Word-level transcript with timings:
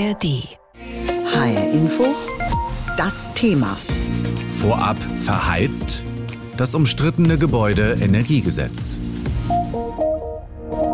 ARD. 0.00 0.48
HR 1.26 1.72
Info, 1.72 2.06
das 2.96 3.32
Thema. 3.34 3.76
Vorab 4.50 4.96
verheizt 4.98 6.04
das 6.56 6.74
umstrittene 6.74 7.36
Gebäude-Energiegesetz. 7.36 8.98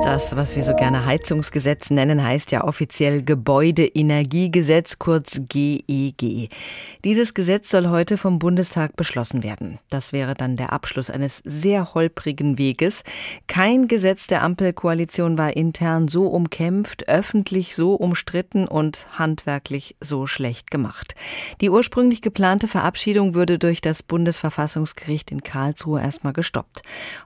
Das, 0.06 0.36
was 0.36 0.54
wir 0.54 0.62
so 0.62 0.72
gerne 0.72 1.04
Heizungsgesetz 1.04 1.90
nennen, 1.90 2.22
heißt 2.22 2.52
ja 2.52 2.62
offiziell 2.62 3.24
Gebäudeenergiegesetz, 3.24 5.00
kurz 5.00 5.40
GEG. 5.48 6.48
Dieses 7.02 7.34
Gesetz 7.34 7.70
soll 7.70 7.88
heute 7.88 8.16
vom 8.16 8.38
Bundestag 8.38 8.94
beschlossen 8.94 9.42
werden. 9.42 9.80
Das 9.90 10.12
wäre 10.12 10.34
dann 10.34 10.54
der 10.54 10.72
Abschluss 10.72 11.10
eines 11.10 11.38
sehr 11.44 11.92
holprigen 11.92 12.56
Weges. 12.56 13.02
Kein 13.48 13.88
Gesetz 13.88 14.28
der 14.28 14.44
Ampelkoalition 14.44 15.38
war 15.38 15.56
intern 15.56 16.06
so 16.06 16.28
umkämpft, 16.28 17.08
öffentlich 17.08 17.74
so 17.74 17.96
umstritten 17.96 18.68
und 18.68 19.06
handwerklich 19.18 19.96
so 20.00 20.28
schlecht 20.28 20.70
gemacht. 20.70 21.16
Die 21.60 21.68
ursprünglich 21.68 22.22
geplante 22.22 22.68
Verabschiedung 22.68 23.34
würde 23.34 23.58
durch 23.58 23.80
das 23.80 24.04
Bundesverfassungsgericht 24.04 25.32
in 25.32 25.42
Karlsruhe 25.42 26.00
erstmal 26.00 26.32
gestoppt. 26.32 26.82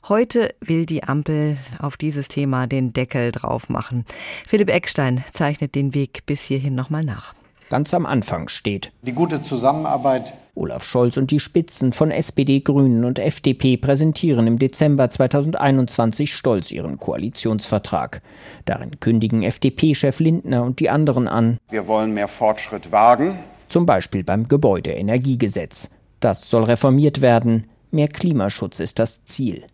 Heute 0.09 0.55
will 0.61 0.87
die 0.87 1.05
Ampel 1.05 1.59
auf 1.79 1.99
dieses 1.99 2.29
Thema 2.29 2.70
den 2.71 2.95
Deckel 2.95 3.33
drauf 3.33 3.69
machen. 3.69 4.07
Philipp 4.47 4.71
Eckstein 4.71 5.25
zeichnet 5.35 5.75
den 5.75 5.95
Weg 5.95 6.25
bis 6.25 6.43
hierhin 6.43 6.75
nochmal 6.75 7.05
nach. 7.05 7.35
Ganz 7.71 7.95
am 7.95 8.05
Anfang 8.05 8.49
steht 8.49 8.91
die 9.03 9.13
gute 9.13 9.43
Zusammenarbeit. 9.43 10.35
Olaf 10.57 10.83
Scholz 10.83 11.17
und 11.17 11.31
die 11.31 11.39
Spitzen 11.39 11.93
von 11.93 12.11
SPD, 12.11 12.61
Grünen 12.61 13.05
und 13.05 13.21
FDP 13.21 13.77
präsentieren 13.77 14.49
im 14.49 14.59
Dezember 14.59 15.09
2021 15.09 16.35
stolz 16.35 16.73
ihren 16.73 16.99
Koalitionsvertrag. 16.99 18.23
Darin 18.65 18.99
kündigen 18.99 19.45
FDP-Chef 19.45 20.19
Lindner 20.19 20.65
und 20.65 20.81
die 20.81 20.91
anderen 20.91 21.29
an. 21.29 21.59
Wir 21.71 21.87
wollen 21.87 22.13
mehr 22.13 22.29
Fortschritt 22.29 22.91
wagen. 22.91 23.39
Zum 23.69 23.87
Beispiel 23.87 24.25
beim 24.25 24.49
Gebäudeenergiegesetz. 24.49 25.91
Das 26.19 26.51
soll 26.51 26.65
reformiert 26.65 27.21
werden. 27.21 27.71
Mehr 27.93 28.09
Klimaschutz 28.09 28.81
ist 28.81 28.99
das 28.99 29.25
Ziel. 29.25 29.65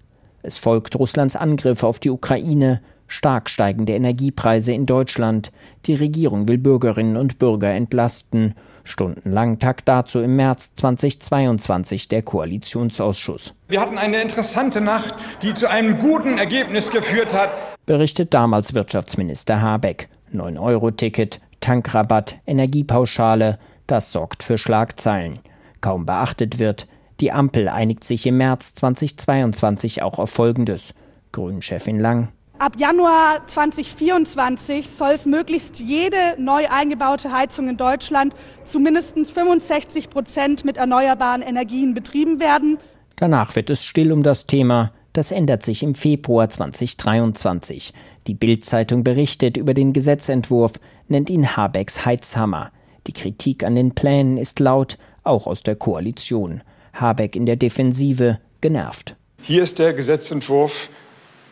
Es 0.46 0.58
folgt 0.58 0.94
Russlands 0.94 1.34
Angriff 1.34 1.82
auf 1.82 1.98
die 1.98 2.08
Ukraine, 2.08 2.80
stark 3.08 3.50
steigende 3.50 3.94
Energiepreise 3.94 4.72
in 4.72 4.86
Deutschland, 4.86 5.50
die 5.86 5.94
Regierung 5.94 6.46
will 6.46 6.56
Bürgerinnen 6.56 7.16
und 7.16 7.38
Bürger 7.38 7.70
entlasten, 7.72 8.54
stundenlang 8.84 9.58
tagt 9.58 9.88
dazu 9.88 10.20
im 10.20 10.36
März 10.36 10.72
2022 10.76 12.06
der 12.06 12.22
Koalitionsausschuss. 12.22 13.54
Wir 13.66 13.80
hatten 13.80 13.98
eine 13.98 14.22
interessante 14.22 14.80
Nacht, 14.80 15.16
die 15.42 15.52
zu 15.52 15.68
einem 15.68 15.98
guten 15.98 16.38
Ergebnis 16.38 16.92
geführt 16.92 17.34
hat, 17.34 17.50
berichtet 17.84 18.32
damals 18.32 18.72
Wirtschaftsminister 18.72 19.60
Habeck. 19.60 20.08
9-Euro-Ticket, 20.32 21.40
Tankrabatt, 21.58 22.36
Energiepauschale, 22.46 23.58
das 23.88 24.12
sorgt 24.12 24.44
für 24.44 24.58
Schlagzeilen. 24.58 25.40
Kaum 25.80 26.06
beachtet 26.06 26.60
wird, 26.60 26.86
die 27.20 27.32
Ampel 27.32 27.68
einigt 27.68 28.04
sich 28.04 28.26
im 28.26 28.36
März 28.36 28.74
2022 28.74 30.02
auch 30.02 30.18
auf 30.18 30.30
Folgendes. 30.30 30.94
Grünen-Chefin 31.32 32.00
Lang. 32.00 32.28
Ab 32.58 32.72
Januar 32.78 33.46
2024 33.46 34.88
soll 34.88 35.12
es 35.12 35.26
möglichst 35.26 35.78
jede 35.78 36.36
neu 36.38 36.66
eingebaute 36.70 37.30
Heizung 37.30 37.68
in 37.68 37.76
Deutschland 37.76 38.34
zu 38.64 38.80
mindestens 38.80 39.28
65 39.30 40.08
Prozent 40.08 40.64
mit 40.64 40.78
erneuerbaren 40.78 41.42
Energien 41.42 41.92
betrieben 41.92 42.40
werden. 42.40 42.78
Danach 43.16 43.56
wird 43.56 43.68
es 43.68 43.84
still 43.84 44.10
um 44.10 44.22
das 44.22 44.46
Thema. 44.46 44.92
Das 45.12 45.32
ändert 45.32 45.64
sich 45.64 45.82
im 45.82 45.94
Februar 45.94 46.48
2023. 46.48 47.92
Die 48.26 48.34
Bild-Zeitung 48.34 49.04
berichtet 49.04 49.58
über 49.58 49.74
den 49.74 49.92
Gesetzentwurf, 49.92 50.74
nennt 51.08 51.28
ihn 51.28 51.56
Habecks 51.56 52.06
Heizhammer. 52.06 52.70
Die 53.06 53.12
Kritik 53.12 53.64
an 53.64 53.74
den 53.74 53.94
Plänen 53.94 54.38
ist 54.38 54.60
laut, 54.60 54.96
auch 55.24 55.46
aus 55.46 55.62
der 55.62 55.76
Koalition. 55.76 56.62
Habeck 57.00 57.36
in 57.36 57.46
der 57.46 57.56
Defensive, 57.56 58.38
genervt. 58.60 59.16
Hier 59.42 59.62
ist 59.62 59.78
der 59.78 59.94
Gesetzentwurf 59.94 60.88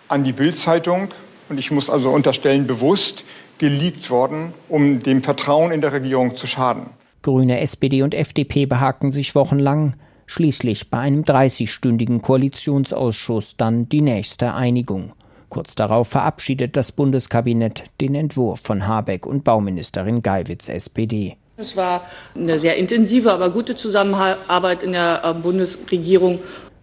an 0.08 0.24
die 0.24 0.32
Bild-Zeitung 0.32 1.08
und 1.48 1.58
ich 1.58 1.70
muss 1.70 1.90
also 1.90 2.10
unterstellen, 2.10 2.66
bewusst 2.66 3.24
geleakt 3.58 4.10
worden, 4.10 4.52
um 4.68 5.02
dem 5.02 5.22
Vertrauen 5.22 5.70
in 5.72 5.80
der 5.80 5.92
Regierung 5.92 6.36
zu 6.36 6.46
schaden. 6.46 6.90
Grüne, 7.22 7.60
SPD 7.60 8.02
und 8.02 8.14
FDP 8.14 8.66
behagten 8.66 9.12
sich 9.12 9.34
wochenlang, 9.34 9.96
schließlich 10.26 10.90
bei 10.90 10.98
einem 10.98 11.22
30-stündigen 11.22 12.20
Koalitionsausschuss 12.20 13.56
dann 13.56 13.88
die 13.88 14.00
nächste 14.00 14.54
Einigung. 14.54 15.12
Kurz 15.48 15.74
darauf 15.74 16.08
verabschiedet 16.08 16.76
das 16.76 16.92
Bundeskabinett 16.92 17.84
den 18.00 18.14
Entwurf 18.14 18.60
von 18.60 18.88
Habeck 18.88 19.24
und 19.24 19.44
Bauministerin 19.44 20.22
Geiwitz 20.22 20.68
SPD. 20.68 21.36
Es 21.56 21.76
war 21.76 22.08
eine 22.34 22.58
sehr 22.58 22.76
intensive, 22.76 23.32
aber 23.32 23.50
gute 23.50 23.76
Zusammenarbeit 23.76 24.82
in 24.82 24.92
der 24.92 25.22
äh, 25.24 25.32
Bundesregierung. 25.34 26.40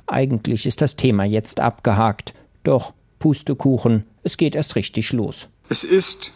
Eigentlich 0.08 0.66
ist 0.66 0.82
das 0.82 0.96
Thema 0.96 1.26
jetzt 1.26 1.60
abgehakt. 1.60 2.34
Doch 2.64 2.94
Pustekuchen, 3.20 4.06
es 4.24 4.38
geht 4.38 4.56
erst 4.56 4.76
richtig 4.76 5.12
los. 5.12 5.50
Es 5.68 5.84
ist 5.84 6.32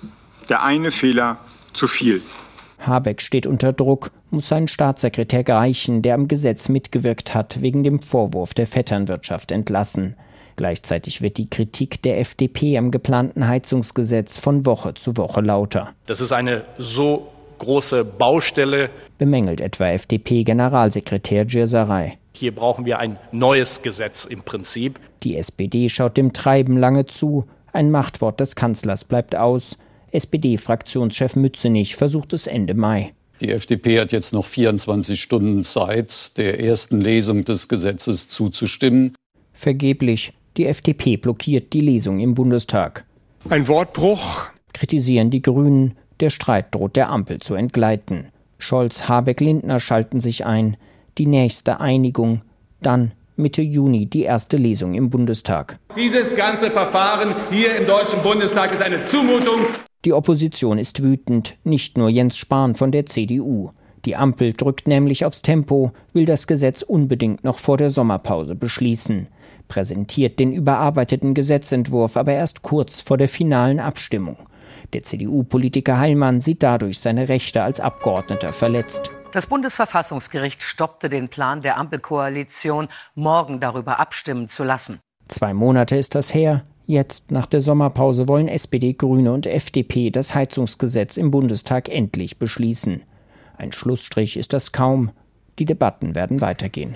der 0.49 0.63
eine 0.63 0.91
Fehler 0.91 1.37
zu 1.73 1.87
viel. 1.87 2.21
Habeck 2.79 3.21
steht 3.21 3.47
unter 3.47 3.73
Druck, 3.73 4.11
muss 4.31 4.49
seinen 4.49 4.67
Staatssekretär 4.67 5.43
Greichen, 5.43 6.01
der 6.01 6.13
am 6.15 6.27
Gesetz 6.27 6.67
mitgewirkt 6.67 7.33
hat, 7.33 7.61
wegen 7.61 7.83
dem 7.83 8.01
Vorwurf 8.01 8.53
der 8.53 8.67
Vetternwirtschaft 8.67 9.51
entlassen. 9.51 10.15
Gleichzeitig 10.57 11.21
wird 11.21 11.37
die 11.37 11.49
Kritik 11.49 12.01
der 12.01 12.19
FDP 12.19 12.77
am 12.77 12.91
geplanten 12.91 13.47
Heizungsgesetz 13.47 14.37
von 14.37 14.65
Woche 14.65 14.93
zu 14.93 15.17
Woche 15.17 15.41
lauter. 15.41 15.93
Das 16.05 16.21
ist 16.21 16.31
eine 16.31 16.63
so 16.77 17.31
große 17.57 18.05
Baustelle. 18.05 18.89
Bemängelt 19.17 19.61
etwa 19.61 19.87
FDP-Generalsekretär 19.89 21.45
Djirsaray. 21.45 22.13
Hier 22.33 22.53
brauchen 22.53 22.85
wir 22.85 22.99
ein 22.99 23.17
neues 23.31 23.81
Gesetz 23.81 24.25
im 24.25 24.41
Prinzip. 24.41 24.99
Die 25.23 25.37
SPD 25.37 25.89
schaut 25.89 26.17
dem 26.17 26.33
Treiben 26.33 26.77
lange 26.77 27.05
zu. 27.05 27.45
Ein 27.71 27.91
Machtwort 27.91 28.39
des 28.39 28.55
Kanzlers 28.55 29.03
bleibt 29.05 29.35
aus. 29.35 29.77
SPD-Fraktionschef 30.11 31.35
Mützenich 31.35 31.95
versucht 31.95 32.33
es 32.33 32.47
Ende 32.47 32.73
Mai. 32.73 33.13
Die 33.41 33.51
FDP 33.51 33.99
hat 33.99 34.13
jetzt 34.13 34.31
noch 34.31 34.45
24 34.45 35.19
Stunden 35.19 35.63
Zeit, 35.63 36.37
der 36.37 36.59
ersten 36.59 37.01
Lesung 37.01 37.43
des 37.43 37.67
Gesetzes 37.67 38.29
zuzustimmen. 38.29 39.13
Vergeblich. 39.51 40.33
Die 40.55 40.67
FDP 40.67 41.17
blockiert 41.17 41.73
die 41.73 41.81
Lesung 41.81 42.19
im 42.19 42.33
Bundestag. 42.33 43.05
Ein 43.49 43.67
Wortbruch, 43.67 44.45
kritisieren 44.73 45.29
die 45.29 45.41
Grünen. 45.41 45.95
Der 46.19 46.29
Streit 46.29 46.73
droht 46.73 46.95
der 46.95 47.09
Ampel 47.09 47.39
zu 47.39 47.55
entgleiten. 47.55 48.27
Scholz, 48.57 49.09
Habeck, 49.09 49.41
Lindner 49.41 49.79
schalten 49.79 50.21
sich 50.21 50.45
ein. 50.45 50.77
Die 51.17 51.25
nächste 51.25 51.79
Einigung. 51.79 52.41
Dann 52.81 53.11
Mitte 53.37 53.61
Juni 53.61 54.05
die 54.05 54.23
erste 54.23 54.55
Lesung 54.55 54.93
im 54.93 55.09
Bundestag. 55.09 55.77
Dieses 55.97 56.35
ganze 56.35 56.71
Verfahren 56.71 57.35
hier 57.51 57.75
im 57.75 57.85
Deutschen 57.85 58.21
Bundestag 58.21 58.71
ist 58.71 58.81
eine 58.81 59.01
Zumutung. 59.01 59.59
Die 60.05 60.13
Opposition 60.13 60.77
ist 60.77 61.03
wütend, 61.03 61.57
nicht 61.65 61.97
nur 61.97 62.09
Jens 62.09 62.37
Spahn 62.37 62.75
von 62.75 62.91
der 62.91 63.07
CDU. 63.07 63.71
Die 64.05 64.15
Ampel 64.15 64.53
drückt 64.53 64.87
nämlich 64.87 65.25
aufs 65.25 65.41
Tempo, 65.41 65.91
will 66.13 66.25
das 66.25 66.47
Gesetz 66.47 66.81
unbedingt 66.81 67.43
noch 67.43 67.57
vor 67.57 67.75
der 67.75 67.89
Sommerpause 67.89 68.55
beschließen, 68.55 69.27
präsentiert 69.67 70.39
den 70.39 70.53
überarbeiteten 70.53 71.33
Gesetzentwurf 71.33 72.15
aber 72.15 72.33
erst 72.33 72.61
kurz 72.61 73.01
vor 73.01 73.17
der 73.17 73.27
finalen 73.27 73.79
Abstimmung. 73.79 74.37
Der 74.93 75.03
CDU-Politiker 75.03 75.97
Heilmann 75.97 76.41
sieht 76.41 76.63
dadurch 76.63 76.99
seine 76.99 77.29
Rechte 77.29 77.63
als 77.63 77.79
Abgeordneter 77.79 78.53
verletzt. 78.53 79.11
Das 79.31 79.47
Bundesverfassungsgericht 79.47 80.63
stoppte 80.63 81.09
den 81.09 81.27
Plan 81.27 81.61
der 81.61 81.77
Ampelkoalition, 81.77 82.87
morgen 83.15 83.59
darüber 83.59 83.99
abstimmen 83.99 84.47
zu 84.47 84.63
lassen. 84.63 84.99
Zwei 85.27 85.53
Monate 85.53 85.97
ist 85.97 86.15
das 86.15 86.33
her. 86.33 86.63
Jetzt, 86.85 87.31
nach 87.31 87.47
der 87.47 87.61
Sommerpause, 87.61 88.27
wollen 88.27 88.47
SPD, 88.47 88.93
Grüne 88.93 89.33
und 89.33 89.47
FDP 89.47 90.11
das 90.11 90.35
Heizungsgesetz 90.35 91.17
im 91.17 91.31
Bundestag 91.31 91.89
endlich 91.89 92.37
beschließen. 92.37 93.01
Ein 93.57 93.71
Schlussstrich 93.71 94.37
ist 94.37 94.53
das 94.53 94.71
kaum. 94.71 95.11
Die 95.57 95.65
Debatten 95.65 96.15
werden 96.15 96.41
weitergehen. 96.41 96.95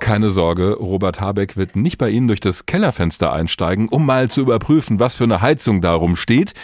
Keine 0.00 0.30
Sorge, 0.30 0.74
Robert 0.74 1.20
Habeck 1.20 1.56
wird 1.56 1.74
nicht 1.74 1.98
bei 1.98 2.10
Ihnen 2.10 2.28
durch 2.28 2.40
das 2.40 2.66
Kellerfenster 2.66 3.32
einsteigen, 3.32 3.88
um 3.88 4.04
mal 4.04 4.30
zu 4.30 4.40
überprüfen, 4.42 5.00
was 5.00 5.16
für 5.16 5.24
eine 5.24 5.40
Heizung 5.40 5.80
darum 5.80 6.16
steht. 6.16 6.54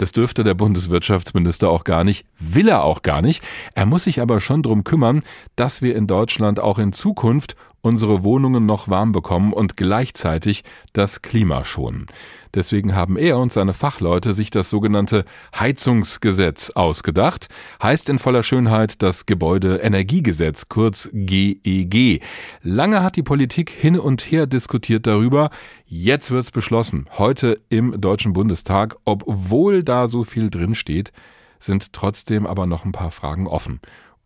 Das 0.00 0.12
dürfte 0.12 0.44
der 0.44 0.54
Bundeswirtschaftsminister 0.54 1.68
auch 1.68 1.84
gar 1.84 2.04
nicht, 2.04 2.24
will 2.38 2.68
er 2.68 2.84
auch 2.84 3.02
gar 3.02 3.20
nicht. 3.20 3.44
Er 3.74 3.84
muss 3.84 4.04
sich 4.04 4.22
aber 4.22 4.40
schon 4.40 4.62
darum 4.62 4.82
kümmern, 4.82 5.22
dass 5.56 5.82
wir 5.82 5.94
in 5.94 6.06
Deutschland 6.06 6.58
auch 6.58 6.78
in 6.78 6.94
Zukunft 6.94 7.54
unsere 7.82 8.22
Wohnungen 8.22 8.66
noch 8.66 8.88
warm 8.88 9.12
bekommen 9.12 9.52
und 9.52 9.76
gleichzeitig 9.76 10.64
das 10.92 11.22
Klima 11.22 11.64
schonen. 11.64 12.06
Deswegen 12.54 12.94
haben 12.94 13.16
er 13.16 13.38
und 13.38 13.52
seine 13.52 13.74
Fachleute 13.74 14.32
sich 14.32 14.50
das 14.50 14.70
sogenannte 14.70 15.24
Heizungsgesetz 15.58 16.70
ausgedacht, 16.70 17.48
heißt 17.82 18.08
in 18.08 18.18
voller 18.18 18.42
Schönheit 18.42 19.02
das 19.02 19.26
Gebäudeenergiegesetz, 19.26 20.68
kurz 20.68 21.08
GEG. 21.12 22.22
Lange 22.62 23.02
hat 23.02 23.16
die 23.16 23.22
Politik 23.22 23.70
hin 23.70 23.98
und 23.98 24.22
her 24.22 24.46
diskutiert 24.46 25.06
darüber. 25.06 25.50
Jetzt 25.86 26.30
wird's 26.30 26.50
beschlossen, 26.50 27.06
heute 27.18 27.60
im 27.68 28.00
Deutschen 28.00 28.32
Bundestag, 28.32 28.96
obwohl 29.04 29.84
da 29.84 30.08
so 30.08 30.24
viel 30.24 30.50
drin 30.50 30.74
steht, 30.74 31.12
sind 31.60 31.92
trotzdem 31.92 32.46
aber 32.46 32.66
noch 32.66 32.84
ein 32.84 32.92
paar 32.92 33.10
Fragen 33.10 33.46
offen. 33.46 33.80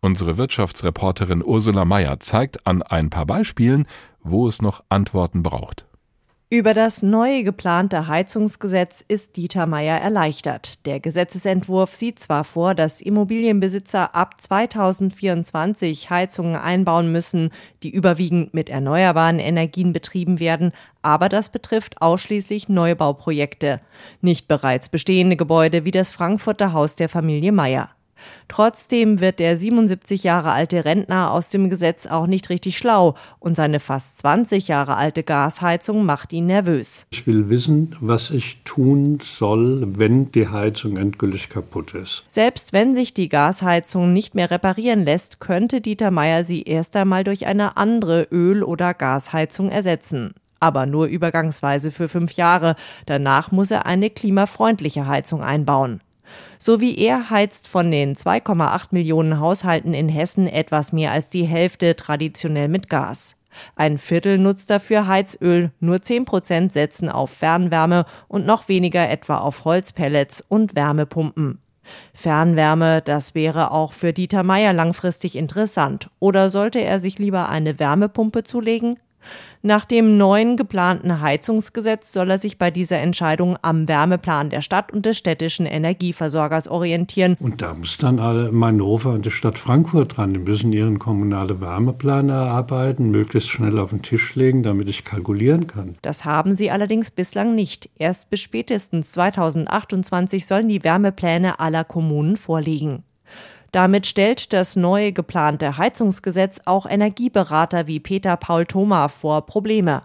Unsere 0.05 0.37
Wirtschaftsreporterin 0.37 1.43
Ursula 1.43 1.83
Mayer 1.83 2.19
zeigt 2.19 2.67
an 2.67 2.83
ein 2.83 3.09
paar 3.09 3.25
Beispielen, 3.25 3.87
wo 4.21 4.47
es 4.47 4.61
noch 4.61 4.83
Antworten 4.87 5.41
braucht. 5.41 5.87
Über 6.51 6.75
das 6.75 7.01
neue 7.01 7.43
geplante 7.43 8.05
Heizungsgesetz 8.05 9.03
ist 9.07 9.35
Dieter 9.35 9.65
Meyer 9.65 9.99
erleichtert. 9.99 10.85
Der 10.85 10.99
Gesetzesentwurf 10.99 11.95
sieht 11.95 12.19
zwar 12.19 12.43
vor, 12.43 12.75
dass 12.75 13.01
Immobilienbesitzer 13.01 14.13
ab 14.13 14.39
2024 14.39 16.11
Heizungen 16.11 16.55
einbauen 16.55 17.11
müssen, 17.11 17.49
die 17.81 17.89
überwiegend 17.89 18.53
mit 18.53 18.69
erneuerbaren 18.69 19.39
Energien 19.39 19.91
betrieben 19.91 20.39
werden, 20.39 20.71
aber 21.01 21.29
das 21.29 21.49
betrifft 21.49 21.99
ausschließlich 22.03 22.69
Neubauprojekte, 22.69 23.81
nicht 24.21 24.47
bereits 24.47 24.87
bestehende 24.87 25.35
Gebäude 25.35 25.83
wie 25.83 25.89
das 25.89 26.11
Frankfurter 26.11 26.73
Haus 26.73 26.95
der 26.95 27.09
Familie 27.09 27.51
Meyer. 27.51 27.94
Trotzdem 28.47 29.19
wird 29.19 29.39
der 29.39 29.57
77 29.57 30.23
Jahre 30.23 30.51
alte 30.51 30.85
Rentner 30.85 31.31
aus 31.31 31.49
dem 31.49 31.69
Gesetz 31.69 32.05
auch 32.07 32.27
nicht 32.27 32.49
richtig 32.49 32.77
schlau 32.77 33.15
und 33.39 33.55
seine 33.55 33.79
fast 33.79 34.19
20 34.19 34.67
Jahre 34.67 34.95
alte 34.95 35.23
Gasheizung 35.23 36.05
macht 36.05 36.33
ihn 36.33 36.45
nervös. 36.45 37.07
Ich 37.11 37.27
will 37.27 37.49
wissen, 37.49 37.95
was 37.99 38.31
ich 38.31 38.61
tun 38.63 39.19
soll, 39.21 39.85
wenn 39.97 40.31
die 40.31 40.47
Heizung 40.47 40.97
endgültig 40.97 41.49
kaputt 41.49 41.93
ist. 41.93 42.23
Selbst 42.27 42.73
wenn 42.73 42.93
sich 42.93 43.13
die 43.13 43.29
Gasheizung 43.29 44.13
nicht 44.13 44.35
mehr 44.35 44.51
reparieren 44.51 45.03
lässt, 45.03 45.39
könnte 45.39 45.81
Dieter 45.81 46.11
Meyer 46.11 46.43
sie 46.43 46.63
erst 46.63 46.95
einmal 46.95 47.23
durch 47.23 47.45
eine 47.45 47.77
andere 47.77 48.27
Öl- 48.31 48.63
oder 48.63 48.93
Gasheizung 48.93 49.69
ersetzen 49.69 50.35
aber 50.61 50.87
nur 50.87 51.05
übergangsweise 51.05 51.91
für 51.91 52.07
fünf 52.07 52.31
Jahre. 52.31 52.75
Danach 53.05 53.51
muss 53.51 53.69
er 53.69 53.85
eine 53.85 54.09
klimafreundliche 54.09 55.05
Heizung 55.05 55.43
einbauen. 55.43 56.01
So 56.59 56.81
wie 56.81 56.97
er 56.97 57.29
heizt 57.29 57.67
von 57.67 57.91
den 57.91 58.15
2,8 58.15 58.87
Millionen 58.91 59.39
Haushalten 59.39 59.93
in 59.93 60.09
Hessen 60.09 60.47
etwas 60.47 60.91
mehr 60.91 61.11
als 61.11 61.29
die 61.29 61.45
Hälfte 61.45 61.95
traditionell 61.95 62.67
mit 62.67 62.89
Gas. 62.89 63.35
Ein 63.75 63.97
Viertel 63.97 64.37
nutzt 64.37 64.69
dafür 64.69 65.07
Heizöl, 65.07 65.71
nur 65.79 66.01
10 66.01 66.25
Prozent 66.25 66.73
setzen 66.73 67.09
auf 67.09 67.31
Fernwärme 67.31 68.05
und 68.27 68.45
noch 68.45 68.67
weniger 68.67 69.09
etwa 69.09 69.37
auf 69.37 69.65
Holzpellets 69.65 70.43
und 70.47 70.75
Wärmepumpen. 70.75 71.59
Fernwärme, 72.13 73.01
das 73.01 73.35
wäre 73.35 73.71
auch 73.71 73.93
für 73.93 74.11
Dieter 74.11 74.43
Meier 74.43 74.73
langfristig 74.73 75.35
interessant. 75.35 76.09
Oder 76.19 76.49
sollte 76.49 76.79
er 76.79 76.99
sich 76.99 77.19
lieber 77.19 77.49
eine 77.49 77.79
Wärmepumpe 77.79 78.43
zulegen? 78.43 78.97
Nach 79.61 79.85
dem 79.85 80.17
neuen 80.17 80.57
geplanten 80.57 81.21
Heizungsgesetz 81.21 82.13
soll 82.13 82.29
er 82.29 82.37
sich 82.37 82.59
bei 82.59 82.69
dieser 82.69 82.99
Entscheidung 82.99 83.57
am 83.61 83.87
Wärmeplan 83.87 84.51
der 84.51 84.61
Stadt 84.61 84.93
und 84.93 85.05
des 85.05 85.17
städtischen 85.17 85.65
Energieversorgers 85.65 86.67
orientieren. 86.67 87.35
Und 87.39 87.61
da 87.61 87.73
muss 87.73 87.97
dann 87.97 88.21
Hannover 88.21 89.13
und 89.13 89.25
die 89.25 89.31
Stadt 89.31 89.57
Frankfurt 89.57 90.17
dran. 90.17 90.33
Die 90.33 90.39
müssen 90.39 90.71
ihren 90.71 90.99
kommunalen 90.99 91.61
Wärmeplan 91.61 92.29
erarbeiten, 92.29 93.09
möglichst 93.09 93.49
schnell 93.49 93.79
auf 93.79 93.89
den 93.89 94.01
Tisch 94.03 94.35
legen, 94.35 94.61
damit 94.61 94.89
ich 94.89 95.03
kalkulieren 95.03 95.65
kann. 95.65 95.95
Das 96.01 96.25
haben 96.25 96.55
sie 96.55 96.69
allerdings 96.69 97.09
bislang 97.09 97.55
nicht. 97.55 97.89
Erst 97.97 98.29
bis 98.29 98.41
spätestens 98.41 99.11
2028 99.13 100.45
sollen 100.45 100.69
die 100.69 100.83
Wärmepläne 100.83 101.59
aller 101.59 101.83
Kommunen 101.83 102.37
vorliegen. 102.37 103.03
Damit 103.71 104.07
stellt 104.07 104.53
das 104.53 104.75
neue 104.75 105.11
geplante 105.11 105.77
Heizungsgesetz 105.77 106.61
auch 106.65 106.85
Energieberater 106.85 107.87
wie 107.87 107.99
Peter 107.99 108.37
Paul 108.37 108.65
Thoma 108.65 109.07
vor 109.07 109.45
Probleme. 109.45 110.03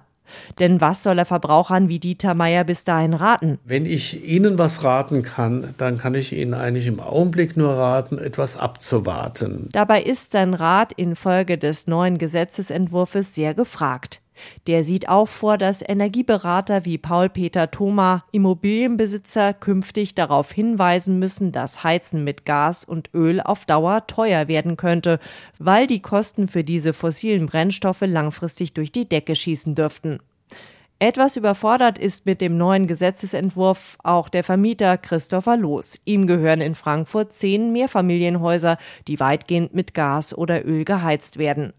Denn 0.58 0.80
was 0.80 1.02
soll 1.02 1.18
er 1.18 1.24
Verbrauchern 1.24 1.88
wie 1.88 1.98
Dieter 1.98 2.34
Meier 2.34 2.64
bis 2.64 2.84
dahin 2.84 3.14
raten? 3.14 3.58
Wenn 3.64 3.86
ich 3.86 4.24
Ihnen 4.24 4.58
was 4.58 4.84
raten 4.84 5.22
kann, 5.22 5.74
dann 5.78 5.98
kann 5.98 6.14
ich 6.14 6.32
Ihnen 6.32 6.54
eigentlich 6.54 6.86
im 6.86 7.00
Augenblick 7.00 7.56
nur 7.56 7.70
raten, 7.70 8.18
etwas 8.18 8.56
abzuwarten. 8.56 9.68
Dabei 9.72 10.02
ist 10.02 10.32
sein 10.32 10.54
Rat 10.54 10.92
infolge 10.92 11.58
des 11.58 11.86
neuen 11.86 12.18
Gesetzesentwurfs 12.18 13.34
sehr 13.34 13.54
gefragt. 13.54 14.20
Der 14.66 14.84
sieht 14.84 15.08
auch 15.08 15.28
vor, 15.28 15.58
dass 15.58 15.82
Energieberater 15.87 16.84
wie 16.84 16.98
Paul-Peter 16.98 17.70
Thoma 17.70 18.25
Immobilienbesitzer 18.32 19.54
künftig 19.54 20.14
darauf 20.14 20.52
hinweisen 20.52 21.19
müssen, 21.19 21.52
dass 21.52 21.84
Heizen 21.84 22.25
mit 22.25 22.44
Gas 22.44 22.84
und 22.84 23.10
Öl 23.14 23.40
auf 23.40 23.66
Dauer 23.66 24.06
teuer 24.06 24.48
werden 24.48 24.76
könnte, 24.76 25.19
weil 25.58 25.87
die 25.87 26.02
Kosten 26.02 26.48
für 26.48 26.64
diese 26.64 26.92
fossilen 26.92 27.46
Brennstoffe 27.46 28.02
langfristig 28.02 28.75
durch 28.75 28.92
die 28.92 29.08
Decke 29.08 29.34
schießen 29.34 29.75
dürften. 29.75 30.20
Etwas 31.02 31.38
überfordert 31.38 31.96
ist 31.96 32.26
mit 32.26 32.42
dem 32.42 32.58
neuen 32.58 32.87
Gesetzesentwurf 32.87 33.96
auch 34.04 34.28
der 34.28 34.44
Vermieter 34.44 34.98
Christopher 34.98 35.56
Loos. 35.56 35.98
Ihm 36.04 36.26
gehören 36.26 36.60
in 36.60 36.75
Frankfurt 36.75 37.32
zehn 37.32 37.72
Mehrfamilienhäuser, 37.72 38.76
die 39.08 39.19
weitgehend 39.19 39.72
mit 39.72 39.94
Gas 39.94 40.37
oder 40.37 40.66
Öl 40.66 40.84
geheizt 40.84 41.38
werden. 41.38 41.72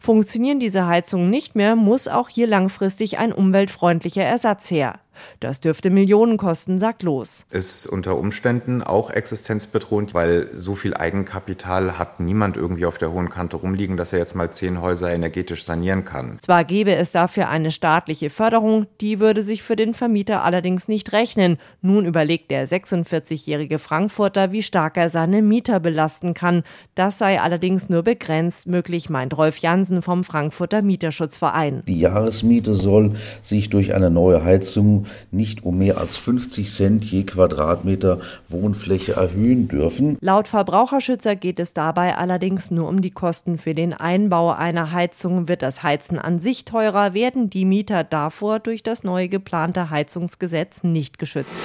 Funktionieren 0.00 0.60
diese 0.60 0.86
Heizungen 0.86 1.30
nicht 1.30 1.54
mehr, 1.54 1.76
muss 1.76 2.08
auch 2.08 2.28
hier 2.28 2.46
langfristig 2.46 3.18
ein 3.18 3.32
umweltfreundlicher 3.32 4.22
Ersatz 4.24 4.70
her. 4.70 5.00
Das 5.40 5.60
dürfte 5.60 5.90
Millionen 5.90 6.36
kosten, 6.36 6.78
sagt 6.78 7.02
Los. 7.02 7.46
Ist 7.50 7.86
unter 7.86 8.16
Umständen 8.18 8.82
auch 8.82 9.10
existenzbedrohend, 9.10 10.14
weil 10.14 10.48
so 10.52 10.74
viel 10.74 10.94
Eigenkapital 10.94 11.98
hat 11.98 12.20
niemand 12.20 12.56
irgendwie 12.56 12.86
auf 12.86 12.98
der 12.98 13.12
hohen 13.12 13.28
Kante 13.28 13.56
rumliegen, 13.56 13.96
dass 13.96 14.12
er 14.12 14.18
jetzt 14.18 14.34
mal 14.34 14.50
zehn 14.50 14.80
Häuser 14.80 15.12
energetisch 15.12 15.64
sanieren 15.64 16.04
kann. 16.04 16.38
Zwar 16.40 16.64
gäbe 16.64 16.94
es 16.94 17.12
dafür 17.12 17.48
eine 17.48 17.70
staatliche 17.70 18.30
Förderung, 18.30 18.86
die 19.00 19.20
würde 19.20 19.42
sich 19.42 19.62
für 19.62 19.76
den 19.76 19.94
Vermieter 19.94 20.44
allerdings 20.44 20.88
nicht 20.88 21.12
rechnen. 21.12 21.58
Nun 21.82 22.06
überlegt 22.06 22.50
der 22.50 22.66
46-jährige 22.66 23.78
Frankfurter, 23.78 24.52
wie 24.52 24.62
stark 24.62 24.96
er 24.96 25.10
seine 25.10 25.42
Mieter 25.42 25.80
belasten 25.80 26.34
kann. 26.34 26.62
Das 26.94 27.18
sei 27.18 27.40
allerdings 27.40 27.88
nur 27.88 28.02
begrenzt 28.02 28.66
möglich, 28.66 29.10
meint 29.10 29.36
Rolf 29.36 29.58
Jansen 29.58 30.02
vom 30.02 30.24
Frankfurter 30.24 30.82
Mieterschutzverein. 30.82 31.82
Die 31.86 32.00
Jahresmiete 32.00 32.74
soll 32.74 33.12
sich 33.42 33.70
durch 33.70 33.94
eine 33.94 34.10
neue 34.10 34.44
Heizung 34.44 35.06
nicht 35.30 35.64
um 35.64 35.78
mehr 35.78 35.98
als 35.98 36.16
50 36.16 36.70
Cent 36.70 37.04
je 37.04 37.24
Quadratmeter 37.24 38.20
Wohnfläche 38.48 39.12
erhöhen 39.12 39.68
dürfen. 39.68 40.16
Laut 40.20 40.48
Verbraucherschützer 40.48 41.36
geht 41.36 41.60
es 41.60 41.74
dabei 41.74 42.16
allerdings 42.16 42.70
nur 42.70 42.88
um 42.88 43.00
die 43.00 43.10
Kosten 43.10 43.58
für 43.58 43.72
den 43.72 43.92
Einbau 43.92 44.52
einer 44.52 44.92
Heizung. 44.92 45.48
Wird 45.48 45.62
das 45.62 45.82
Heizen 45.82 46.18
an 46.18 46.38
sich 46.38 46.64
teurer, 46.64 47.14
werden 47.14 47.50
die 47.50 47.64
Mieter 47.64 48.04
davor 48.04 48.58
durch 48.58 48.82
das 48.82 49.04
neu 49.04 49.28
geplante 49.28 49.90
Heizungsgesetz 49.90 50.84
nicht 50.84 51.18
geschützt. 51.18 51.60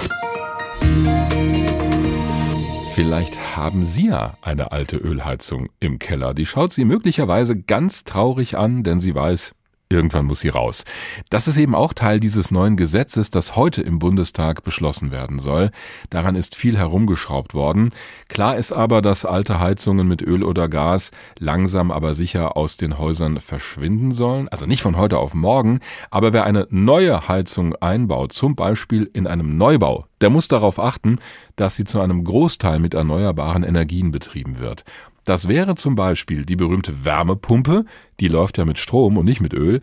Vielleicht 2.94 3.56
haben 3.56 3.82
Sie 3.82 4.06
ja 4.06 4.34
eine 4.40 4.70
alte 4.70 4.96
Ölheizung 4.96 5.68
im 5.80 5.98
Keller. 5.98 6.32
Die 6.32 6.46
schaut 6.46 6.72
Sie 6.72 6.84
möglicherweise 6.84 7.56
ganz 7.56 8.04
traurig 8.04 8.56
an, 8.56 8.84
denn 8.84 9.00
sie 9.00 9.16
weiß, 9.16 9.52
Irgendwann 9.94 10.26
muss 10.26 10.40
sie 10.40 10.48
raus. 10.48 10.84
Das 11.30 11.46
ist 11.46 11.56
eben 11.56 11.76
auch 11.76 11.92
Teil 11.92 12.18
dieses 12.18 12.50
neuen 12.50 12.76
Gesetzes, 12.76 13.30
das 13.30 13.54
heute 13.54 13.80
im 13.80 14.00
Bundestag 14.00 14.64
beschlossen 14.64 15.12
werden 15.12 15.38
soll. 15.38 15.70
Daran 16.10 16.34
ist 16.34 16.56
viel 16.56 16.76
herumgeschraubt 16.76 17.54
worden. 17.54 17.92
Klar 18.26 18.56
ist 18.56 18.72
aber, 18.72 19.02
dass 19.02 19.24
alte 19.24 19.60
Heizungen 19.60 20.08
mit 20.08 20.20
Öl 20.20 20.42
oder 20.42 20.68
Gas 20.68 21.12
langsam 21.38 21.92
aber 21.92 22.14
sicher 22.14 22.56
aus 22.56 22.76
den 22.76 22.98
Häusern 22.98 23.38
verschwinden 23.38 24.10
sollen. 24.10 24.48
Also 24.48 24.66
nicht 24.66 24.82
von 24.82 24.96
heute 24.96 25.18
auf 25.18 25.32
morgen. 25.32 25.78
Aber 26.10 26.32
wer 26.32 26.42
eine 26.42 26.66
neue 26.70 27.28
Heizung 27.28 27.76
einbaut, 27.76 28.32
zum 28.32 28.56
Beispiel 28.56 29.08
in 29.12 29.28
einem 29.28 29.56
Neubau, 29.56 30.06
der 30.20 30.30
muss 30.30 30.48
darauf 30.48 30.80
achten, 30.80 31.18
dass 31.54 31.76
sie 31.76 31.84
zu 31.84 32.00
einem 32.00 32.24
Großteil 32.24 32.80
mit 32.80 32.94
erneuerbaren 32.94 33.62
Energien 33.62 34.10
betrieben 34.10 34.58
wird. 34.58 34.84
Das 35.24 35.48
wäre 35.48 35.74
zum 35.74 35.94
Beispiel 35.94 36.44
die 36.44 36.56
berühmte 36.56 37.04
Wärmepumpe, 37.04 37.84
die 38.20 38.28
läuft 38.28 38.58
ja 38.58 38.64
mit 38.64 38.78
Strom 38.78 39.16
und 39.16 39.24
nicht 39.24 39.40
mit 39.40 39.54
Öl 39.54 39.80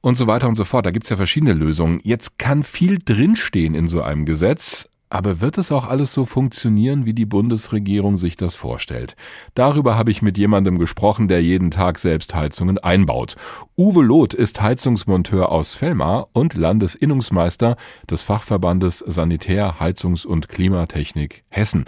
und 0.00 0.16
so 0.16 0.26
weiter 0.26 0.48
und 0.48 0.56
so 0.56 0.64
fort. 0.64 0.84
Da 0.84 0.90
gibt's 0.90 1.08
ja 1.08 1.16
verschiedene 1.16 1.54
Lösungen. 1.54 2.00
Jetzt 2.04 2.38
kann 2.38 2.62
viel 2.62 2.98
drinstehen 3.02 3.74
in 3.74 3.88
so 3.88 4.02
einem 4.02 4.26
Gesetz, 4.26 4.88
aber 5.12 5.42
wird 5.42 5.58
es 5.58 5.70
auch 5.70 5.86
alles 5.86 6.14
so 6.14 6.24
funktionieren, 6.24 7.04
wie 7.04 7.12
die 7.12 7.26
Bundesregierung 7.26 8.16
sich 8.16 8.36
das 8.36 8.54
vorstellt? 8.54 9.14
Darüber 9.52 9.94
habe 9.94 10.10
ich 10.10 10.22
mit 10.22 10.38
jemandem 10.38 10.78
gesprochen, 10.78 11.28
der 11.28 11.42
jeden 11.42 11.70
Tag 11.70 11.98
selbst 11.98 12.34
Heizungen 12.34 12.78
einbaut. 12.78 13.36
Uwe 13.76 14.02
Loth 14.02 14.32
ist 14.32 14.62
Heizungsmonteur 14.62 15.52
aus 15.52 15.74
Fellmar 15.74 16.28
und 16.32 16.54
Landesinnungsmeister 16.54 17.76
des 18.10 18.22
Fachverbandes 18.22 19.00
Sanitär, 19.00 19.80
Heizungs- 19.80 20.24
und 20.24 20.48
Klimatechnik 20.48 21.44
Hessen. 21.50 21.84